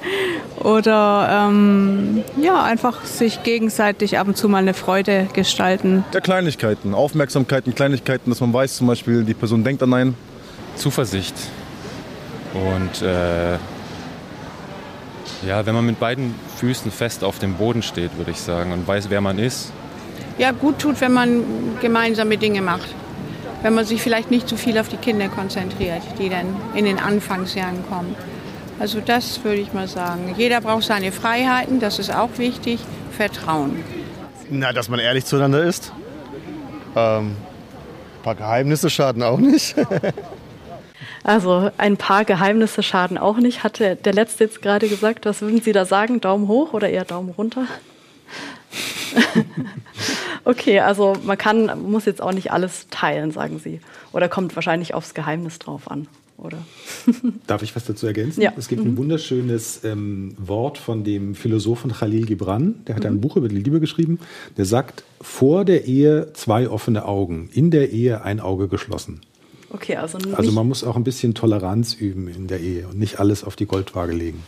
Oder 0.60 1.48
ähm, 1.50 2.24
ja, 2.42 2.64
einfach 2.64 3.06
sich 3.06 3.44
gegenseitig 3.44 4.18
ab 4.18 4.28
und 4.28 4.38
zu 4.38 4.50
mal 4.50 4.60
eine 4.60 4.74
Freude 4.74 5.28
gestalten. 5.34 6.04
Der 6.14 6.22
Kleinigkeiten, 6.22 6.94
Aufmerksamkeiten, 6.94 7.76
Kleinigkeiten, 7.76 8.30
dass 8.30 8.42
man 8.42 8.54
weiß, 8.54 8.78
zum 8.78 8.88
Beispiel, 8.88 9.24
die 9.24 9.34
Person 9.34 9.64
denkt 9.64 9.84
an 9.84 9.94
einen. 9.94 10.16
Zuversicht. 10.76 11.36
Und 12.54 13.02
äh, 13.02 13.54
ja, 15.48 15.66
wenn 15.66 15.76
man 15.76 15.86
mit 15.86 16.00
beiden 16.00 16.34
Füßen 16.58 16.92
fest 16.92 17.24
auf 17.24 17.40
dem 17.40 17.56
Boden 17.56 17.82
steht, 17.82 18.18
würde 18.18 18.32
ich 18.32 18.40
sagen, 18.40 18.72
und 18.72 18.88
weiß, 18.88 19.10
wer 19.10 19.22
man 19.22 19.40
ist. 19.40 19.72
Ja, 20.38 20.52
gut 20.52 20.80
tut, 20.80 21.00
wenn 21.02 21.14
man 21.14 21.44
gemeinsame 21.82 22.38
Dinge 22.38 22.62
macht. 22.62 22.88
Wenn 23.64 23.74
man 23.74 23.86
sich 23.86 24.02
vielleicht 24.02 24.30
nicht 24.30 24.48
zu 24.48 24.58
viel 24.58 24.78
auf 24.78 24.90
die 24.90 24.98
Kinder 24.98 25.30
konzentriert, 25.30 26.04
die 26.20 26.30
dann 26.30 26.56
in 26.76 26.86
den 26.86 27.00
Anfangsjahren 27.00 27.84
kommen. 27.90 28.16
Also 28.80 29.00
das 29.00 29.44
würde 29.44 29.62
ich 29.62 29.74
mal 29.74 29.88
sagen. 29.88 30.36
Jeder 30.38 30.62
braucht 30.62 30.84
seine 30.84 31.12
Freiheiten, 31.12 31.80
das 31.80 31.98
ist 31.98 32.14
auch 32.14 32.38
wichtig. 32.38 32.80
Vertrauen. 33.16 33.84
Na, 34.50 34.74
dass 34.74 34.90
man 34.90 35.00
ehrlich 35.00 35.26
zueinander 35.26 35.64
ist. 35.64 35.92
Ähm, 36.96 37.36
ein 38.18 38.24
paar 38.24 38.36
Geheimnisse 38.36 38.90
schaden 38.90 39.24
auch 39.24 39.40
nicht. 39.40 39.76
Also 41.26 41.72
ein 41.78 41.96
paar 41.96 42.26
Geheimnisse 42.26 42.84
schaden 42.84 43.18
auch 43.18 43.38
nicht, 43.38 43.64
hatte 43.64 43.96
der 43.96 44.12
Letzte 44.12 44.44
jetzt 44.44 44.62
gerade 44.62 44.90
gesagt. 44.90 45.26
Was 45.26 45.42
würden 45.42 45.62
Sie 45.62 45.72
da 45.72 45.86
sagen? 45.86 46.20
Daumen 46.20 46.50
hoch 46.50 46.74
oder 46.74 46.90
eher 46.90 47.06
Daumen 47.06 47.30
runter? 47.30 47.66
okay, 50.46 50.80
also 50.80 51.16
man 51.24 51.38
kann, 51.38 51.82
muss 51.84 52.06
jetzt 52.06 52.22
auch 52.22 52.34
nicht 52.34 52.52
alles 52.52 52.88
teilen, 52.90 53.32
sagen 53.32 53.60
Sie. 53.60 53.80
Oder 54.12 54.30
kommt 54.30 54.56
wahrscheinlich 54.56 54.94
aufs 54.94 55.14
Geheimnis 55.14 55.60
drauf 55.60 55.90
an, 55.90 56.08
oder? 56.38 56.58
Darf 57.48 57.64
ich 57.64 57.76
was 57.76 57.86
dazu 57.86 58.08
ergänzen? 58.08 58.42
Ja. 58.42 58.54
Es 58.58 58.68
gibt 58.68 58.84
mhm. 58.84 58.92
ein 58.92 58.98
wunderschönes 58.98 59.84
ähm, 59.84 60.36
Wort 60.38 60.78
von 60.78 61.04
dem 61.04 61.36
Philosophen 61.36 61.92
Khalil 61.92 62.26
Gibran, 62.26 62.76
der 62.88 62.96
hat 62.96 63.04
mhm. 63.04 63.12
ein 63.12 63.22
Buch 63.22 63.38
über 63.38 63.48
die 63.48 63.58
Liebe 63.58 63.80
geschrieben, 63.80 64.20
der 64.58 64.66
sagt, 64.66 65.04
vor 65.22 65.66
der 65.66 65.86
Ehe 65.86 66.34
zwei 66.34 66.70
offene 66.70 67.06
Augen, 67.06 67.50
in 67.54 67.72
der 67.72 67.92
Ehe 67.92 68.24
ein 68.24 68.40
Auge 68.40 68.68
geschlossen. 68.68 69.22
Okay, 69.70 69.96
also, 69.96 70.20
also 70.34 70.52
man 70.52 70.68
muss 70.68 70.84
auch 70.84 70.96
ein 70.96 71.04
bisschen 71.04 71.34
Toleranz 71.34 71.96
üben 71.96 72.28
in 72.28 72.48
der 72.48 72.60
Ehe 72.60 72.88
und 72.88 73.00
nicht 73.00 73.20
alles 73.20 73.44
auf 73.44 73.56
die 73.56 73.66
Goldwaage 73.66 74.14
legen. 74.14 74.44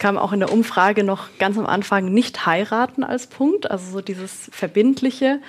Es 0.00 0.02
kam 0.02 0.16
auch 0.16 0.32
in 0.32 0.40
der 0.40 0.50
Umfrage 0.50 1.04
noch 1.04 1.28
ganz 1.38 1.58
am 1.58 1.66
Anfang 1.66 2.06
nicht 2.06 2.46
heiraten 2.46 3.04
als 3.04 3.26
Punkt. 3.26 3.70
Also 3.70 3.90
so 3.90 4.00
dieses 4.00 4.48
Verbindliche 4.50 5.42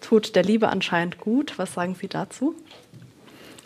tut 0.00 0.34
der 0.34 0.42
Liebe 0.42 0.70
anscheinend 0.70 1.18
gut. 1.18 1.58
Was 1.58 1.74
sagen 1.74 1.94
Sie 1.94 2.08
dazu? 2.08 2.54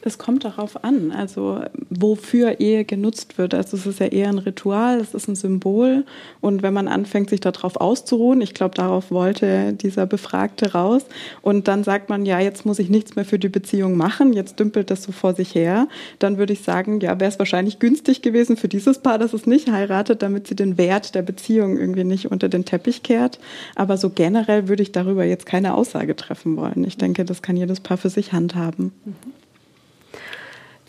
Es 0.05 0.19
kommt 0.19 0.45
darauf 0.45 0.83
an, 0.83 1.13
also 1.13 1.61
wofür 1.89 2.59
Ehe 2.59 2.85
genutzt 2.85 3.39
wird. 3.39 3.55
Also 3.55 3.77
es 3.77 3.87
ist 3.87 4.01
ja 4.01 4.07
eher 4.07 4.29
ein 4.29 4.39
Ritual, 4.39 4.99
es 4.99 5.15
ist 5.15 5.29
ein 5.29 5.37
Symbol. 5.37 6.05
Und 6.41 6.63
wenn 6.63 6.75
man 6.75 6.89
anfängt, 6.89 7.31
sich 7.31 7.39
darauf 7.39 7.77
auszuruhen, 7.77 8.41
ich 8.41 8.53
glaube, 8.53 8.75
darauf 8.75 9.13
wollte 9.13 9.73
dieser 9.75 10.07
Befragte 10.07 10.73
raus. 10.73 11.05
Und 11.41 11.69
dann 11.69 11.85
sagt 11.85 12.09
man, 12.09 12.27
ja, 12.27 12.41
jetzt 12.41 12.67
muss 12.67 12.81
ich 12.81 12.91
nichts 12.91 13.15
mehr 13.15 13.25
für 13.25 13.39
die 13.39 13.49
Beziehung 13.49 13.97
machen, 13.97 14.33
jetzt 14.33 14.59
dümpelt 14.59 14.91
das 14.91 15.05
so 15.05 15.13
vor 15.13 15.35
sich 15.35 15.55
her. 15.55 15.87
Dann 16.19 16.37
würde 16.37 16.53
ich 16.53 16.63
sagen, 16.63 16.99
ja, 16.99 17.21
wäre 17.21 17.31
es 17.31 17.39
wahrscheinlich 17.39 17.79
günstig 17.79 18.23
gewesen 18.23 18.57
für 18.57 18.69
dieses 18.69 18.99
Paar, 18.99 19.19
dass 19.19 19.33
es 19.33 19.47
nicht 19.47 19.71
heiratet, 19.71 20.23
damit 20.23 20.49
sie 20.49 20.57
den 20.57 20.79
Wert 20.79 21.15
der 21.15 21.23
Beziehung 21.23 21.79
irgendwie 21.79 22.05
nicht 22.05 22.33
unter 22.33 22.49
den 22.49 22.65
Teppich 22.65 23.05
kehrt. 23.05 23.39
Aber 23.77 23.97
so 23.97 24.11
generell 24.11 24.67
würde 24.67 24.83
ich 24.83 24.91
darüber 24.91 25.25
jetzt 25.25 25.47
keine 25.47 25.75
Aussage 25.75 26.17
treffen 26.17 26.57
wollen. 26.57 26.83
Ich 26.85 26.97
denke, 26.97 27.25
das 27.25 27.41
kann 27.41 27.57
jedes 27.57 27.79
Paar 27.79 27.99
für 27.99 28.11
sich 28.11 28.33
handhaben. 28.33 28.93
Mhm. 29.05 29.42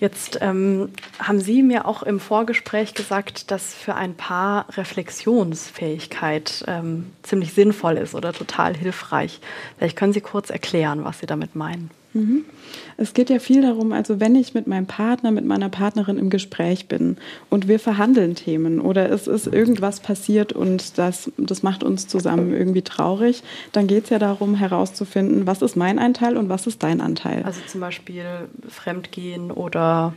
Jetzt 0.04 0.40
ähm, 0.42 0.90
haben 1.18 1.40
Sie 1.40 1.64
mir 1.64 1.88
auch 1.88 2.04
im 2.04 2.20
Vorgespräch 2.20 2.94
gesagt, 2.94 3.52
dass 3.52 3.74
für 3.74 3.96
ein 3.96 4.16
Paar 4.16 4.66
Reflexionsfähigkeit 4.76 6.66
ähm, 6.68 7.14
ziemlich 7.22 7.54
sinnvoll 7.54 7.94
ist 7.94 8.14
oder 8.14 8.34
total 8.34 8.76
hilfreich. 8.76 9.40
Vielleicht 9.78 9.96
können 9.96 10.12
Sie 10.12 10.20
kurz 10.20 10.50
erklären, 10.50 11.06
was 11.06 11.20
Sie 11.20 11.26
damit 11.26 11.56
meinen. 11.56 11.90
Mhm. 12.14 12.46
Es 12.98 13.14
geht 13.14 13.30
ja 13.30 13.40
viel 13.40 13.64
darum, 13.64 13.92
also 13.92 14.20
wenn 14.20 14.36
ich 14.36 14.54
mit 14.54 14.68
meinem 14.68 14.86
Partner, 14.86 15.32
mit 15.32 15.46
meiner 15.46 15.70
Partnerin 15.70 16.18
im 16.18 16.30
Gespräch 16.30 16.88
bin 16.88 17.18
und 17.50 17.68
wir 17.68 17.80
verhandeln 17.80 18.36
Themen 18.36 18.80
oder 18.80 19.12
es 19.12 19.28
ist 19.28 19.48
irgendwas 19.48 20.00
passiert 20.00 20.54
und 20.54 20.98
das, 20.98 21.32
das 21.38 21.64
macht 21.64 21.84
uns 21.84 22.08
zusammen 22.08 22.54
irgendwie 22.54 22.84
traurig, 22.84 23.44
dann 23.72 23.88
geht 23.88 24.06
es 24.06 24.10
ja 24.12 24.20
darum 24.20 24.56
herauszufinden, 24.56 25.48
was 25.48 25.62
ist 25.62 25.76
mein 25.76 25.98
Anteil 25.98 26.38
und 26.38 26.50
was 26.50 26.68
ist 26.68 26.84
dein 26.84 27.02
Anteil. 27.02 27.44
Also 27.44 27.62
zum 27.66 27.82
Beispiel 27.82 28.26
Fremdgehen 28.70 29.52
oder 29.52 30.14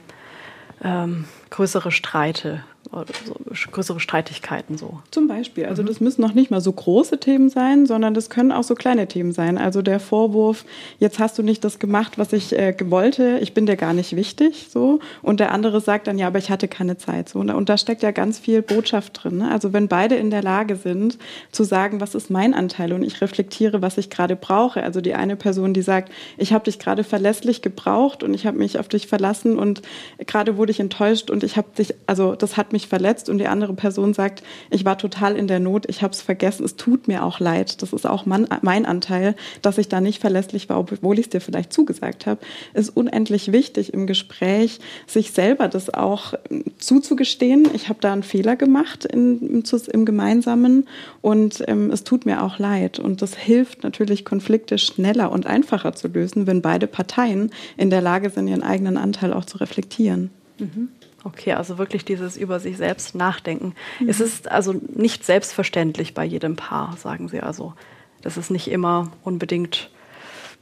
ähm, 0.84 1.24
größere 1.50 1.90
Streite 1.90 2.62
so 2.92 3.34
größere 3.70 4.00
Streitigkeiten 4.00 4.78
so. 4.78 5.00
Zum 5.10 5.28
Beispiel. 5.28 5.66
Also 5.66 5.82
mhm. 5.82 5.86
das 5.86 6.00
müssen 6.00 6.20
noch 6.20 6.34
nicht 6.34 6.50
mal 6.50 6.60
so 6.60 6.72
große 6.72 7.18
Themen 7.18 7.48
sein, 7.48 7.86
sondern 7.86 8.14
das 8.14 8.30
können 8.30 8.52
auch 8.52 8.62
so 8.62 8.74
kleine 8.74 9.08
Themen 9.08 9.32
sein. 9.32 9.58
Also 9.58 9.82
der 9.82 10.00
Vorwurf, 10.00 10.64
jetzt 10.98 11.18
hast 11.18 11.38
du 11.38 11.42
nicht 11.42 11.64
das 11.64 11.78
gemacht, 11.78 12.18
was 12.18 12.32
ich 12.32 12.56
äh, 12.56 12.74
wollte, 12.90 13.38
ich 13.40 13.54
bin 13.54 13.66
dir 13.66 13.76
gar 13.76 13.92
nicht 13.92 14.16
wichtig, 14.16 14.68
so. 14.70 15.00
Und 15.22 15.40
der 15.40 15.52
andere 15.52 15.80
sagt 15.80 16.06
dann, 16.06 16.18
ja, 16.18 16.28
aber 16.28 16.38
ich 16.38 16.50
hatte 16.50 16.68
keine 16.68 16.96
Zeit, 16.96 17.28
so. 17.28 17.40
Und 17.40 17.68
da 17.68 17.78
steckt 17.78 18.02
ja 18.02 18.10
ganz 18.10 18.38
viel 18.38 18.62
Botschaft 18.62 19.22
drin. 19.22 19.38
Ne? 19.38 19.50
Also 19.50 19.72
wenn 19.72 19.88
beide 19.88 20.16
in 20.16 20.30
der 20.30 20.42
Lage 20.42 20.76
sind, 20.76 21.18
zu 21.52 21.64
sagen, 21.64 22.00
was 22.00 22.14
ist 22.14 22.30
mein 22.30 22.54
Anteil 22.54 22.92
und 22.92 23.02
ich 23.02 23.20
reflektiere, 23.20 23.82
was 23.82 23.98
ich 23.98 24.10
gerade 24.10 24.36
brauche. 24.36 24.82
Also 24.82 25.00
die 25.00 25.14
eine 25.14 25.36
Person, 25.36 25.74
die 25.74 25.82
sagt, 25.82 26.12
ich 26.36 26.52
habe 26.52 26.64
dich 26.64 26.78
gerade 26.78 27.04
verlässlich 27.04 27.62
gebraucht 27.62 28.22
und 28.22 28.34
ich 28.34 28.46
habe 28.46 28.58
mich 28.58 28.78
auf 28.78 28.88
dich 28.88 29.06
verlassen 29.06 29.58
und 29.58 29.82
gerade 30.26 30.56
wurde 30.56 30.72
ich 30.72 30.80
enttäuscht 30.80 31.30
und 31.30 31.42
ich 31.42 31.56
habe 31.56 31.68
dich, 31.76 31.94
also 32.06 32.34
das 32.34 32.56
hat 32.56 32.72
mich 32.72 32.75
mich 32.76 32.88
verletzt 32.88 33.30
und 33.30 33.38
die 33.38 33.46
andere 33.46 33.72
Person 33.72 34.12
sagt, 34.12 34.42
ich 34.68 34.84
war 34.84 34.98
total 34.98 35.34
in 35.34 35.48
der 35.48 35.60
Not, 35.60 35.86
ich 35.88 36.02
habe 36.02 36.12
es 36.12 36.20
vergessen, 36.20 36.62
es 36.62 36.76
tut 36.76 37.08
mir 37.08 37.24
auch 37.24 37.40
leid, 37.40 37.80
das 37.80 37.94
ist 37.94 38.06
auch 38.06 38.26
mein, 38.26 38.46
mein 38.60 38.84
Anteil, 38.84 39.34
dass 39.62 39.78
ich 39.78 39.88
da 39.88 40.02
nicht 40.02 40.20
verlässlich 40.20 40.68
war, 40.68 40.78
obwohl 40.78 41.18
ich 41.18 41.26
es 41.26 41.30
dir 41.30 41.40
vielleicht 41.40 41.72
zugesagt 41.72 42.26
habe, 42.26 42.40
ist 42.74 42.90
unendlich 42.90 43.50
wichtig 43.50 43.94
im 43.94 44.06
Gespräch, 44.06 44.78
sich 45.06 45.30
selber 45.32 45.68
das 45.68 45.92
auch 45.92 46.34
zuzugestehen. 46.78 47.66
Ich 47.72 47.88
habe 47.88 48.00
da 48.02 48.12
einen 48.12 48.22
Fehler 48.22 48.56
gemacht 48.56 49.06
in, 49.06 49.62
im, 49.62 49.64
im 49.92 50.04
Gemeinsamen 50.04 50.86
und 51.22 51.64
ähm, 51.66 51.90
es 51.90 52.04
tut 52.04 52.26
mir 52.26 52.42
auch 52.42 52.58
leid. 52.58 52.98
Und 52.98 53.22
das 53.22 53.34
hilft 53.34 53.84
natürlich, 53.84 54.26
Konflikte 54.26 54.76
schneller 54.76 55.32
und 55.32 55.46
einfacher 55.46 55.94
zu 55.94 56.08
lösen, 56.08 56.46
wenn 56.46 56.60
beide 56.60 56.86
Parteien 56.86 57.50
in 57.78 57.88
der 57.88 58.02
Lage 58.02 58.28
sind, 58.28 58.48
ihren 58.48 58.62
eigenen 58.62 58.98
Anteil 58.98 59.32
auch 59.32 59.46
zu 59.46 59.56
reflektieren. 59.58 60.30
Mhm. 60.58 60.88
Okay, 61.26 61.54
also 61.54 61.76
wirklich 61.76 62.04
dieses 62.04 62.36
über 62.36 62.60
sich 62.60 62.76
selbst 62.76 63.16
nachdenken. 63.16 63.74
Mhm. 63.98 64.08
Es 64.08 64.20
ist 64.20 64.48
also 64.48 64.80
nicht 64.94 65.24
selbstverständlich 65.24 66.14
bei 66.14 66.24
jedem 66.24 66.54
Paar, 66.54 66.96
sagen 66.98 67.28
Sie 67.28 67.40
also. 67.40 67.74
Das 68.22 68.36
ist 68.36 68.48
nicht 68.50 68.68
immer 68.70 69.10
unbedingt 69.24 69.90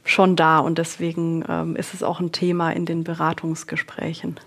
schon 0.03 0.35
da 0.35 0.57
und 0.57 0.79
deswegen 0.79 1.45
ähm, 1.47 1.75
ist 1.75 1.93
es 1.93 2.01
auch 2.01 2.19
ein 2.19 2.31
Thema 2.31 2.71
in 2.71 2.87
den 2.87 3.03
Beratungsgesprächen. 3.03 4.39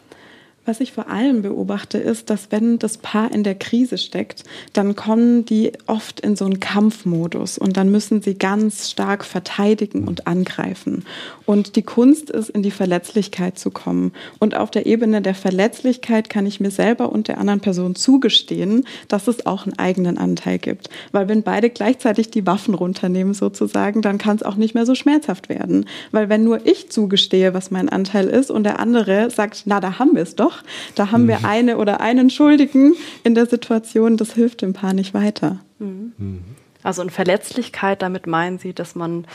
Was 0.68 0.80
ich 0.80 0.92
vor 0.92 1.08
allem 1.08 1.40
beobachte, 1.40 1.96
ist, 1.96 2.28
dass 2.28 2.48
wenn 2.50 2.78
das 2.78 2.98
Paar 2.98 3.32
in 3.32 3.42
der 3.42 3.54
Krise 3.54 3.96
steckt, 3.96 4.44
dann 4.74 4.96
kommen 4.96 5.46
die 5.46 5.72
oft 5.86 6.20
in 6.20 6.36
so 6.36 6.44
einen 6.44 6.60
Kampfmodus 6.60 7.56
und 7.56 7.78
dann 7.78 7.90
müssen 7.90 8.20
sie 8.20 8.34
ganz 8.34 8.90
stark 8.90 9.24
verteidigen 9.24 10.06
und 10.06 10.26
angreifen. 10.26 11.06
Und 11.46 11.76
die 11.76 11.82
Kunst 11.82 12.28
ist, 12.28 12.50
in 12.50 12.62
die 12.62 12.70
Verletzlichkeit 12.70 13.58
zu 13.58 13.70
kommen. 13.70 14.12
Und 14.40 14.58
auf 14.58 14.70
der 14.70 14.84
Ebene 14.84 15.22
der 15.22 15.34
Verletzlichkeit 15.34 16.28
kann 16.28 16.44
ich 16.44 16.60
mir 16.60 16.70
selber 16.70 17.12
und 17.12 17.28
der 17.28 17.38
anderen 17.38 17.60
Person 17.60 17.94
zugestehen, 17.94 18.84
dass 19.08 19.26
es 19.26 19.46
auch 19.46 19.64
einen 19.64 19.78
eigenen 19.78 20.18
Anteil 20.18 20.58
gibt. 20.58 20.90
Weil 21.12 21.30
wenn 21.30 21.44
beide 21.44 21.70
gleichzeitig 21.70 22.30
die 22.30 22.46
Waffen 22.46 22.74
runternehmen 22.74 23.32
sozusagen, 23.32 24.02
dann 24.02 24.18
kann 24.18 24.36
es 24.36 24.42
auch 24.42 24.56
nicht 24.56 24.74
mehr 24.74 24.84
so 24.84 24.94
schmerzhaft 24.94 25.48
werden. 25.48 25.86
Weil 26.12 26.28
wenn 26.28 26.44
nur 26.44 26.66
ich 26.66 26.90
zugestehe, 26.90 27.54
was 27.54 27.70
mein 27.70 27.88
Anteil 27.88 28.26
ist 28.26 28.50
und 28.50 28.64
der 28.64 28.80
andere 28.80 29.30
sagt, 29.30 29.62
na, 29.64 29.80
da 29.80 29.98
haben 29.98 30.14
wir 30.14 30.24
es 30.24 30.36
doch, 30.36 30.57
da 30.94 31.10
haben 31.10 31.28
wir 31.28 31.40
mhm. 31.40 31.44
eine 31.44 31.76
oder 31.78 32.00
einen 32.00 32.30
Schuldigen 32.30 32.94
in 33.24 33.34
der 33.34 33.46
Situation, 33.46 34.16
das 34.16 34.32
hilft 34.32 34.62
dem 34.62 34.72
Paar 34.72 34.92
nicht 34.92 35.14
weiter. 35.14 35.58
Mhm. 35.78 36.42
Also 36.82 37.02
in 37.02 37.10
Verletzlichkeit, 37.10 38.02
damit 38.02 38.26
meinen 38.26 38.58
Sie, 38.58 38.72
dass 38.72 38.94
man 38.94 39.26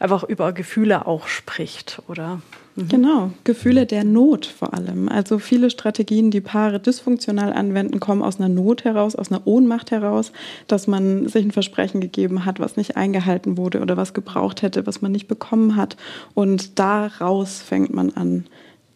einfach 0.00 0.24
über 0.24 0.52
Gefühle 0.52 1.06
auch 1.06 1.28
spricht, 1.28 2.02
oder? 2.08 2.40
Mhm. 2.74 2.88
Genau, 2.88 3.30
Gefühle 3.44 3.86
der 3.86 4.02
Not 4.04 4.46
vor 4.46 4.74
allem. 4.74 5.08
Also 5.08 5.38
viele 5.38 5.70
Strategien, 5.70 6.30
die 6.30 6.40
Paare 6.40 6.80
dysfunktional 6.80 7.52
anwenden, 7.52 8.00
kommen 8.00 8.22
aus 8.22 8.38
einer 8.38 8.48
Not 8.48 8.84
heraus, 8.84 9.14
aus 9.14 9.30
einer 9.30 9.46
Ohnmacht 9.46 9.90
heraus, 9.90 10.32
dass 10.66 10.86
man 10.86 11.28
sich 11.28 11.44
ein 11.44 11.52
Versprechen 11.52 12.00
gegeben 12.00 12.44
hat, 12.44 12.60
was 12.60 12.76
nicht 12.76 12.96
eingehalten 12.96 13.56
wurde 13.56 13.80
oder 13.80 13.96
was 13.96 14.14
gebraucht 14.14 14.62
hätte, 14.62 14.86
was 14.86 15.02
man 15.02 15.12
nicht 15.12 15.28
bekommen 15.28 15.76
hat. 15.76 15.96
Und 16.34 16.78
daraus 16.78 17.60
fängt 17.60 17.92
man 17.92 18.10
an 18.10 18.46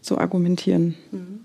zu 0.00 0.18
argumentieren. 0.18 0.94
Mhm. 1.12 1.43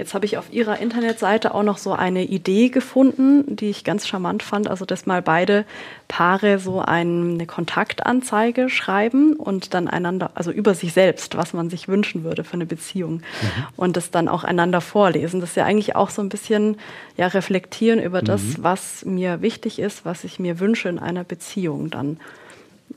Jetzt 0.00 0.14
habe 0.14 0.24
ich 0.24 0.38
auf 0.38 0.50
Ihrer 0.50 0.78
Internetseite 0.78 1.54
auch 1.54 1.62
noch 1.62 1.76
so 1.76 1.92
eine 1.92 2.24
Idee 2.24 2.70
gefunden, 2.70 3.54
die 3.54 3.68
ich 3.68 3.84
ganz 3.84 4.08
charmant 4.08 4.42
fand. 4.42 4.66
Also, 4.66 4.86
dass 4.86 5.04
mal 5.04 5.20
beide 5.20 5.66
Paare 6.08 6.58
so 6.58 6.80
eine 6.80 7.44
Kontaktanzeige 7.44 8.70
schreiben 8.70 9.34
und 9.34 9.74
dann 9.74 9.88
einander, 9.88 10.30
also 10.34 10.52
über 10.52 10.72
sich 10.72 10.94
selbst, 10.94 11.36
was 11.36 11.52
man 11.52 11.68
sich 11.68 11.86
wünschen 11.86 12.24
würde 12.24 12.44
für 12.44 12.54
eine 12.54 12.64
Beziehung 12.64 13.16
mhm. 13.16 13.66
und 13.76 13.98
das 13.98 14.10
dann 14.10 14.28
auch 14.28 14.42
einander 14.42 14.80
vorlesen. 14.80 15.42
Das 15.42 15.50
ist 15.50 15.56
ja 15.56 15.66
eigentlich 15.66 15.94
auch 15.96 16.08
so 16.08 16.22
ein 16.22 16.30
bisschen 16.30 16.78
ja, 17.18 17.26
reflektieren 17.26 18.00
über 18.00 18.22
das, 18.22 18.40
mhm. 18.40 18.54
was 18.62 19.04
mir 19.04 19.42
wichtig 19.42 19.78
ist, 19.78 20.06
was 20.06 20.24
ich 20.24 20.38
mir 20.38 20.60
wünsche 20.60 20.88
in 20.88 20.98
einer 20.98 21.24
Beziehung 21.24 21.90
dann. 21.90 22.18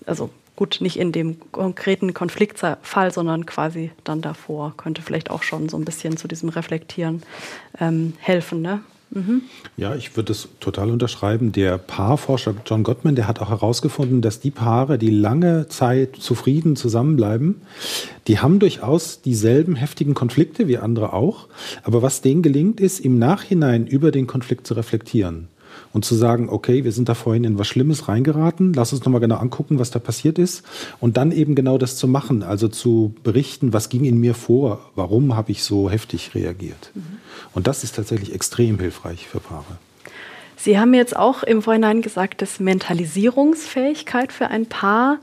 Also 0.06 0.30
gut, 0.56 0.80
nicht 0.82 0.98
in 0.98 1.12
dem 1.12 1.38
konkreten 1.52 2.14
Konfliktfall, 2.14 3.12
sondern 3.12 3.46
quasi 3.46 3.92
dann 4.04 4.22
davor, 4.22 4.74
könnte 4.78 5.02
vielleicht 5.02 5.30
auch 5.30 5.44
schon 5.44 5.70
so 5.70 5.78
ein 5.78 5.86
bisschen 5.86 6.18
zu 6.18 6.28
diesem 6.28 6.50
Reflektieren 6.50 7.24
ähm, 7.80 8.14
helfen. 8.20 8.62
Ne? 8.62 8.82
Mhm. 9.14 9.44
Ja, 9.78 9.96
ich 9.96 10.16
würde 10.16 10.32
es 10.32 10.50
total 10.60 10.90
unterschreiben. 10.90 11.52
Der 11.52 11.78
Paarforscher 11.78 12.56
John 12.66 12.84
Gottman, 12.84 13.16
der 13.16 13.28
hat 13.28 13.40
auch 13.40 13.50
herausgefunden, 13.50 14.22
dass 14.22 14.40
die 14.40 14.52
Paare, 14.52 14.98
die 14.98 15.12
lange 15.12 15.68
Zeit 15.68 16.16
zufrieden 16.16 16.76
zusammenbleiben, 16.76 17.62
die 18.28 18.40
haben 18.40 18.60
durchaus 18.60 19.22
dieselben 19.22 19.76
heftigen 19.76 20.14
Konflikte 20.14 20.68
wie 20.68 20.78
andere 20.78 21.14
auch. 21.14 21.48
Aber 21.84 22.02
was 22.02 22.22
denen 22.22 22.42
gelingt, 22.42 22.80
ist 22.80 23.00
im 23.00 23.20
Nachhinein 23.20 23.86
über 23.86 24.12
den 24.12 24.28
Konflikt 24.28 24.66
zu 24.66 24.74
reflektieren 24.74 25.48
und 25.94 26.04
zu 26.04 26.16
sagen, 26.16 26.50
okay, 26.50 26.84
wir 26.84 26.92
sind 26.92 27.08
da 27.08 27.14
vorhin 27.14 27.44
in 27.44 27.58
was 27.58 27.68
Schlimmes 27.68 28.08
reingeraten, 28.08 28.74
lass 28.74 28.92
uns 28.92 29.06
nochmal 29.06 29.22
genau 29.22 29.38
angucken, 29.38 29.80
was 29.80 29.92
da 29.92 30.00
passiert 30.00 30.40
ist 30.40 30.64
und 31.00 31.18
dann 31.18 31.32
eben 31.32 31.56
genau 31.56 31.78
das 31.78 31.96
zu 31.96 32.08
machen, 32.08 32.44
also 32.44 32.68
zu 32.68 33.14
berichten, 33.24 33.72
was 33.72 33.90
ging 33.90 34.04
in 34.04 34.20
mir 34.20 34.34
vor, 34.34 34.92
warum 34.96 35.36
habe 35.36 35.52
ich 35.52 35.64
so 35.64 35.90
heftig 35.90 36.36
reagiert. 36.36 36.92
Mhm. 36.94 37.20
Und 37.54 37.68
das 37.68 37.84
ist 37.84 37.96
tatsächlich 37.96 38.34
extrem 38.34 38.80
hilfreich 38.80 39.28
für 39.28 39.40
Paare. 39.40 39.78
Sie 40.58 40.80
haben 40.80 40.94
jetzt 40.94 41.16
auch 41.16 41.44
im 41.44 41.62
Vorhinein 41.62 42.02
gesagt, 42.02 42.42
dass 42.42 42.60
Mentalisierungsfähigkeit 42.60 44.32
für 44.32 44.48
ein 44.48 44.66
Paar 44.66 45.20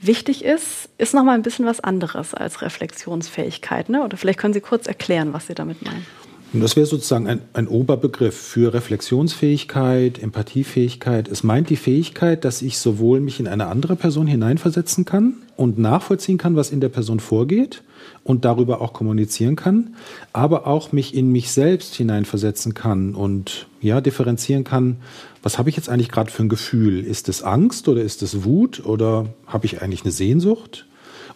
wichtig 0.00 0.44
ist, 0.44 0.88
ist 0.98 1.14
nochmal 1.14 1.34
ein 1.34 1.42
bisschen 1.42 1.66
was 1.66 1.80
anderes 1.80 2.34
als 2.34 2.62
Reflexionsfähigkeit. 2.62 3.90
Ne? 3.90 4.02
Oder 4.02 4.16
vielleicht 4.16 4.38
können 4.38 4.54
Sie 4.54 4.62
kurz 4.62 4.86
erklären, 4.86 5.32
was 5.32 5.46
Sie 5.46 5.54
damit 5.54 5.84
meinen. 5.84 6.06
Und 6.52 6.60
das 6.60 6.74
wäre 6.74 6.86
sozusagen 6.86 7.28
ein, 7.28 7.42
ein 7.52 7.68
Oberbegriff 7.68 8.36
für 8.36 8.74
Reflexionsfähigkeit, 8.74 10.20
Empathiefähigkeit. 10.20 11.28
Es 11.28 11.44
meint 11.44 11.70
die 11.70 11.76
Fähigkeit, 11.76 12.44
dass 12.44 12.60
ich 12.60 12.78
sowohl 12.78 13.20
mich 13.20 13.38
in 13.38 13.46
eine 13.46 13.68
andere 13.68 13.94
Person 13.94 14.26
hineinversetzen 14.26 15.04
kann 15.04 15.34
und 15.56 15.78
nachvollziehen 15.78 16.38
kann, 16.38 16.56
was 16.56 16.70
in 16.70 16.80
der 16.80 16.88
Person 16.88 17.20
vorgeht 17.20 17.82
und 18.24 18.44
darüber 18.44 18.80
auch 18.80 18.92
kommunizieren 18.92 19.54
kann, 19.54 19.94
aber 20.32 20.66
auch 20.66 20.90
mich 20.90 21.14
in 21.14 21.30
mich 21.30 21.52
selbst 21.52 21.94
hineinversetzen 21.94 22.74
kann 22.74 23.14
und 23.14 23.68
ja, 23.80 24.00
differenzieren 24.00 24.64
kann, 24.64 24.96
was 25.42 25.56
habe 25.56 25.70
ich 25.70 25.76
jetzt 25.76 25.88
eigentlich 25.88 26.10
gerade 26.10 26.30
für 26.30 26.42
ein 26.42 26.48
Gefühl? 26.48 27.04
Ist 27.04 27.28
es 27.28 27.42
Angst 27.42 27.88
oder 27.88 28.02
ist 28.02 28.22
es 28.22 28.44
Wut 28.44 28.84
oder 28.84 29.26
habe 29.46 29.66
ich 29.66 29.82
eigentlich 29.82 30.02
eine 30.02 30.12
Sehnsucht? 30.12 30.86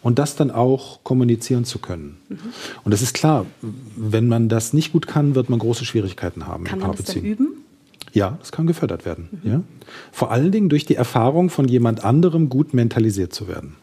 Und 0.04 0.20
das 0.20 0.36
dann 0.36 0.52
auch 0.52 1.02
kommunizieren 1.02 1.64
zu 1.64 1.80
können. 1.80 2.18
Mhm. 2.28 2.38
Und 2.84 2.92
das 2.92 3.02
ist 3.02 3.14
klar, 3.14 3.46
wenn 3.96 4.28
man 4.28 4.48
das 4.48 4.72
nicht 4.72 4.92
gut 4.92 5.08
kann, 5.08 5.34
wird 5.34 5.50
man 5.50 5.58
große 5.58 5.84
Schwierigkeiten 5.84 6.46
haben. 6.46 6.64
Kann 6.64 6.78
man 6.78 6.94
das 6.94 7.16
üben? 7.16 7.64
Ja, 8.12 8.36
das 8.38 8.52
kann 8.52 8.68
gefördert 8.68 9.04
werden. 9.04 9.28
Mhm. 9.42 9.50
Ja? 9.50 9.60
Vor 10.12 10.30
allen 10.30 10.52
Dingen 10.52 10.68
durch 10.68 10.84
die 10.84 10.94
Erfahrung 10.94 11.50
von 11.50 11.66
jemand 11.66 12.04
anderem 12.04 12.48
gut 12.48 12.74
mentalisiert 12.74 13.32
zu 13.32 13.48
werden. 13.48 13.74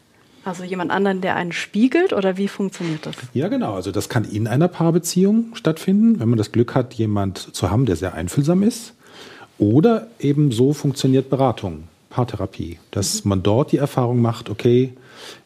Also 0.44 0.64
jemand 0.64 0.90
anderen, 0.90 1.20
der 1.20 1.36
einen 1.36 1.52
spiegelt 1.52 2.12
oder 2.12 2.36
wie 2.36 2.48
funktioniert 2.48 3.04
das? 3.04 3.14
Ja, 3.34 3.48
genau. 3.48 3.74
Also 3.74 3.90
das 3.90 4.08
kann 4.08 4.24
in 4.24 4.46
einer 4.46 4.68
Paarbeziehung 4.68 5.54
stattfinden, 5.54 6.18
wenn 6.20 6.28
man 6.28 6.38
das 6.38 6.52
Glück 6.52 6.74
hat, 6.74 6.94
jemand 6.94 7.38
zu 7.38 7.70
haben, 7.70 7.84
der 7.84 7.96
sehr 7.96 8.14
einfühlsam 8.14 8.62
ist. 8.62 8.94
Oder 9.58 10.06
eben 10.18 10.50
so 10.50 10.72
funktioniert 10.72 11.30
Beratung, 11.30 11.84
Paartherapie, 12.12 12.78
dass 12.90 13.24
mhm. 13.24 13.28
man 13.30 13.42
dort 13.42 13.72
die 13.72 13.78
Erfahrung 13.78 14.20
macht, 14.20 14.50
okay, 14.50 14.92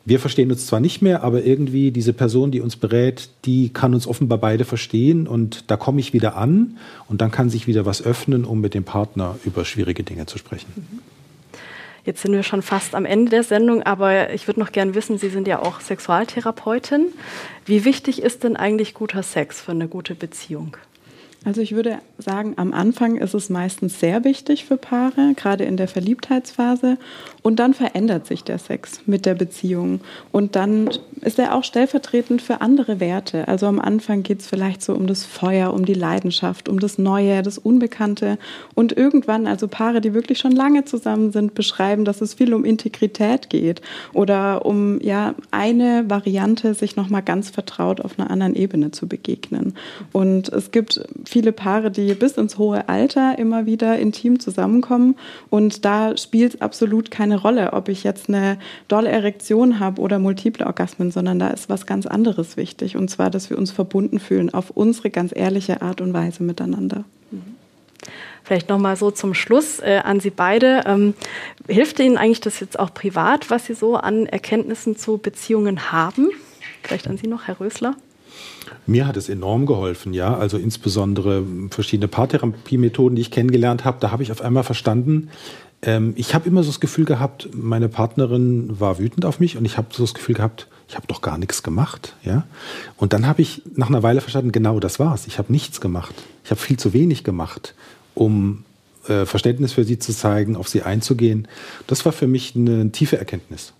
wir 0.04 0.20
verstehen 0.20 0.50
uns 0.50 0.66
zwar 0.66 0.80
nicht 0.80 1.02
mehr, 1.02 1.22
aber 1.22 1.44
irgendwie 1.44 1.90
diese 1.90 2.12
Person, 2.12 2.50
die 2.50 2.60
uns 2.60 2.76
berät, 2.76 3.28
die 3.44 3.70
kann 3.70 3.94
uns 3.94 4.06
offenbar 4.06 4.38
beide 4.38 4.64
verstehen 4.64 5.26
und 5.26 5.70
da 5.70 5.76
komme 5.76 6.00
ich 6.00 6.12
wieder 6.12 6.36
an 6.36 6.78
und 7.08 7.20
dann 7.20 7.30
kann 7.30 7.50
sich 7.50 7.66
wieder 7.66 7.86
was 7.86 8.02
öffnen, 8.02 8.44
um 8.44 8.60
mit 8.60 8.74
dem 8.74 8.84
Partner 8.84 9.36
über 9.44 9.64
schwierige 9.64 10.02
Dinge 10.02 10.26
zu 10.26 10.38
sprechen. 10.38 10.66
Jetzt 12.04 12.22
sind 12.22 12.32
wir 12.32 12.44
schon 12.44 12.62
fast 12.62 12.94
am 12.94 13.04
Ende 13.04 13.30
der 13.30 13.42
Sendung, 13.42 13.82
aber 13.82 14.32
ich 14.32 14.46
würde 14.46 14.60
noch 14.60 14.70
gern 14.70 14.94
wissen, 14.94 15.18
Sie 15.18 15.28
sind 15.28 15.48
ja 15.48 15.60
auch 15.60 15.80
Sexualtherapeutin. 15.80 17.06
Wie 17.64 17.84
wichtig 17.84 18.22
ist 18.22 18.44
denn 18.44 18.56
eigentlich 18.56 18.94
guter 18.94 19.24
Sex 19.24 19.60
für 19.60 19.72
eine 19.72 19.88
gute 19.88 20.14
Beziehung? 20.14 20.76
Also 21.46 21.60
ich 21.60 21.76
würde 21.76 21.98
sagen, 22.18 22.54
am 22.56 22.72
Anfang 22.72 23.18
ist 23.18 23.32
es 23.32 23.50
meistens 23.50 24.00
sehr 24.00 24.24
wichtig 24.24 24.64
für 24.64 24.76
Paare, 24.76 25.32
gerade 25.36 25.62
in 25.62 25.76
der 25.76 25.86
Verliebtheitsphase. 25.86 26.98
Und 27.42 27.60
dann 27.60 27.72
verändert 27.72 28.26
sich 28.26 28.42
der 28.42 28.58
Sex 28.58 29.02
mit 29.06 29.26
der 29.26 29.36
Beziehung. 29.36 30.00
Und 30.32 30.56
dann 30.56 30.90
ist 31.20 31.38
er 31.38 31.54
auch 31.54 31.62
stellvertretend 31.62 32.42
für 32.42 32.62
andere 32.62 32.98
Werte. 32.98 33.46
Also 33.46 33.66
am 33.66 33.78
Anfang 33.78 34.24
geht 34.24 34.40
es 34.40 34.48
vielleicht 34.48 34.82
so 34.82 34.92
um 34.92 35.06
das 35.06 35.24
Feuer, 35.24 35.72
um 35.72 35.84
die 35.84 35.94
Leidenschaft, 35.94 36.68
um 36.68 36.80
das 36.80 36.98
Neue, 36.98 37.42
das 37.42 37.58
Unbekannte. 37.58 38.38
Und 38.74 38.96
irgendwann, 38.96 39.46
also 39.46 39.68
Paare, 39.68 40.00
die 40.00 40.14
wirklich 40.14 40.40
schon 40.40 40.50
lange 40.50 40.84
zusammen 40.84 41.30
sind, 41.30 41.54
beschreiben, 41.54 42.04
dass 42.04 42.22
es 42.22 42.34
viel 42.34 42.54
um 42.54 42.64
Integrität 42.64 43.50
geht 43.50 43.82
oder 44.12 44.66
um 44.66 45.00
ja 45.00 45.36
eine 45.52 46.10
Variante, 46.10 46.74
sich 46.74 46.96
nochmal 46.96 47.22
ganz 47.22 47.50
vertraut 47.50 48.00
auf 48.00 48.18
einer 48.18 48.32
anderen 48.32 48.56
Ebene 48.56 48.90
zu 48.90 49.06
begegnen. 49.06 49.74
Und 50.10 50.48
es 50.48 50.72
gibt 50.72 51.06
viele 51.24 51.35
Paare, 51.52 51.90
die 51.90 52.14
bis 52.14 52.36
ins 52.36 52.58
hohe 52.58 52.88
Alter 52.88 53.38
immer 53.38 53.66
wieder 53.66 53.98
intim 53.98 54.40
zusammenkommen. 54.40 55.16
Und 55.50 55.84
da 55.84 56.16
spielt 56.16 56.54
es 56.54 56.60
absolut 56.60 57.10
keine 57.10 57.40
Rolle, 57.40 57.72
ob 57.72 57.88
ich 57.88 58.04
jetzt 58.04 58.28
eine 58.28 58.58
dolle 58.88 59.10
Erektion 59.10 59.80
habe 59.80 60.00
oder 60.00 60.18
multiple 60.18 60.66
Orgasmen, 60.66 61.10
sondern 61.10 61.38
da 61.38 61.48
ist 61.48 61.68
was 61.68 61.86
ganz 61.86 62.06
anderes 62.06 62.56
wichtig. 62.56 62.96
Und 62.96 63.08
zwar, 63.08 63.30
dass 63.30 63.50
wir 63.50 63.58
uns 63.58 63.70
verbunden 63.70 64.18
fühlen 64.18 64.52
auf 64.52 64.70
unsere 64.70 65.10
ganz 65.10 65.32
ehrliche 65.34 65.82
Art 65.82 66.00
und 66.00 66.12
Weise 66.12 66.42
miteinander. 66.42 67.04
Vielleicht 68.46 68.68
noch 68.68 68.78
mal 68.78 68.94
so 68.94 69.10
zum 69.10 69.34
Schluss 69.34 69.80
äh, 69.80 70.00
an 70.04 70.20
Sie 70.20 70.30
beide. 70.30 70.82
Ähm, 70.86 71.14
hilft 71.66 71.98
Ihnen 71.98 72.16
eigentlich 72.16 72.40
das 72.40 72.60
jetzt 72.60 72.78
auch 72.78 72.94
privat, 72.94 73.50
was 73.50 73.66
Sie 73.66 73.74
so 73.74 73.96
an 73.96 74.26
Erkenntnissen 74.26 74.96
zu 74.96 75.18
Beziehungen 75.18 75.90
haben? 75.90 76.30
Vielleicht 76.82 77.08
an 77.08 77.18
Sie 77.18 77.26
noch, 77.26 77.48
Herr 77.48 77.58
Rösler. 77.58 77.96
Mir 78.86 79.06
hat 79.06 79.16
es 79.16 79.28
enorm 79.28 79.66
geholfen, 79.66 80.14
ja. 80.14 80.36
Also 80.36 80.58
insbesondere 80.58 81.44
verschiedene 81.70 82.08
Paartherapiemethoden, 82.08 83.16
die 83.16 83.22
ich 83.22 83.30
kennengelernt 83.30 83.84
habe. 83.84 83.98
Da 84.00 84.10
habe 84.10 84.22
ich 84.22 84.30
auf 84.30 84.40
einmal 84.40 84.62
verstanden, 84.62 85.28
ähm, 85.82 86.14
ich 86.16 86.34
habe 86.34 86.48
immer 86.48 86.62
so 86.62 86.70
das 86.70 86.80
Gefühl 86.80 87.04
gehabt, 87.04 87.48
meine 87.52 87.88
Partnerin 87.88 88.80
war 88.80 88.98
wütend 88.98 89.24
auf 89.24 89.40
mich 89.40 89.56
und 89.56 89.64
ich 89.64 89.76
habe 89.76 89.88
so 89.90 90.02
das 90.02 90.14
Gefühl 90.14 90.34
gehabt, 90.34 90.68
ich 90.88 90.96
habe 90.96 91.06
doch 91.06 91.20
gar 91.20 91.36
nichts 91.36 91.62
gemacht, 91.62 92.14
ja. 92.22 92.44
Und 92.96 93.12
dann 93.12 93.26
habe 93.26 93.42
ich 93.42 93.62
nach 93.74 93.88
einer 93.88 94.02
Weile 94.02 94.20
verstanden, 94.20 94.52
genau 94.52 94.80
das 94.80 94.98
war's. 94.98 95.26
Ich 95.26 95.38
habe 95.38 95.52
nichts 95.52 95.80
gemacht. 95.80 96.14
Ich 96.44 96.50
habe 96.50 96.60
viel 96.60 96.78
zu 96.78 96.92
wenig 96.92 97.24
gemacht, 97.24 97.74
um 98.14 98.64
äh, 99.08 99.26
Verständnis 99.26 99.72
für 99.72 99.84
sie 99.84 99.98
zu 99.98 100.12
zeigen, 100.12 100.56
auf 100.56 100.68
sie 100.68 100.82
einzugehen. 100.82 101.48
Das 101.86 102.04
war 102.04 102.12
für 102.12 102.26
mich 102.26 102.54
eine 102.54 102.90
tiefe 102.92 103.18
Erkenntnis, 103.18 103.72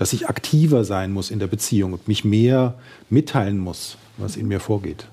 dass 0.00 0.14
ich 0.14 0.30
aktiver 0.30 0.82
sein 0.82 1.12
muss 1.12 1.30
in 1.30 1.38
der 1.38 1.46
Beziehung 1.46 1.92
und 1.92 2.08
mich 2.08 2.24
mehr 2.24 2.74
mitteilen 3.10 3.58
muss 3.58 3.98
was 4.20 4.36
in 4.36 4.48
mir 4.48 4.60
vorgeht. 4.60 5.06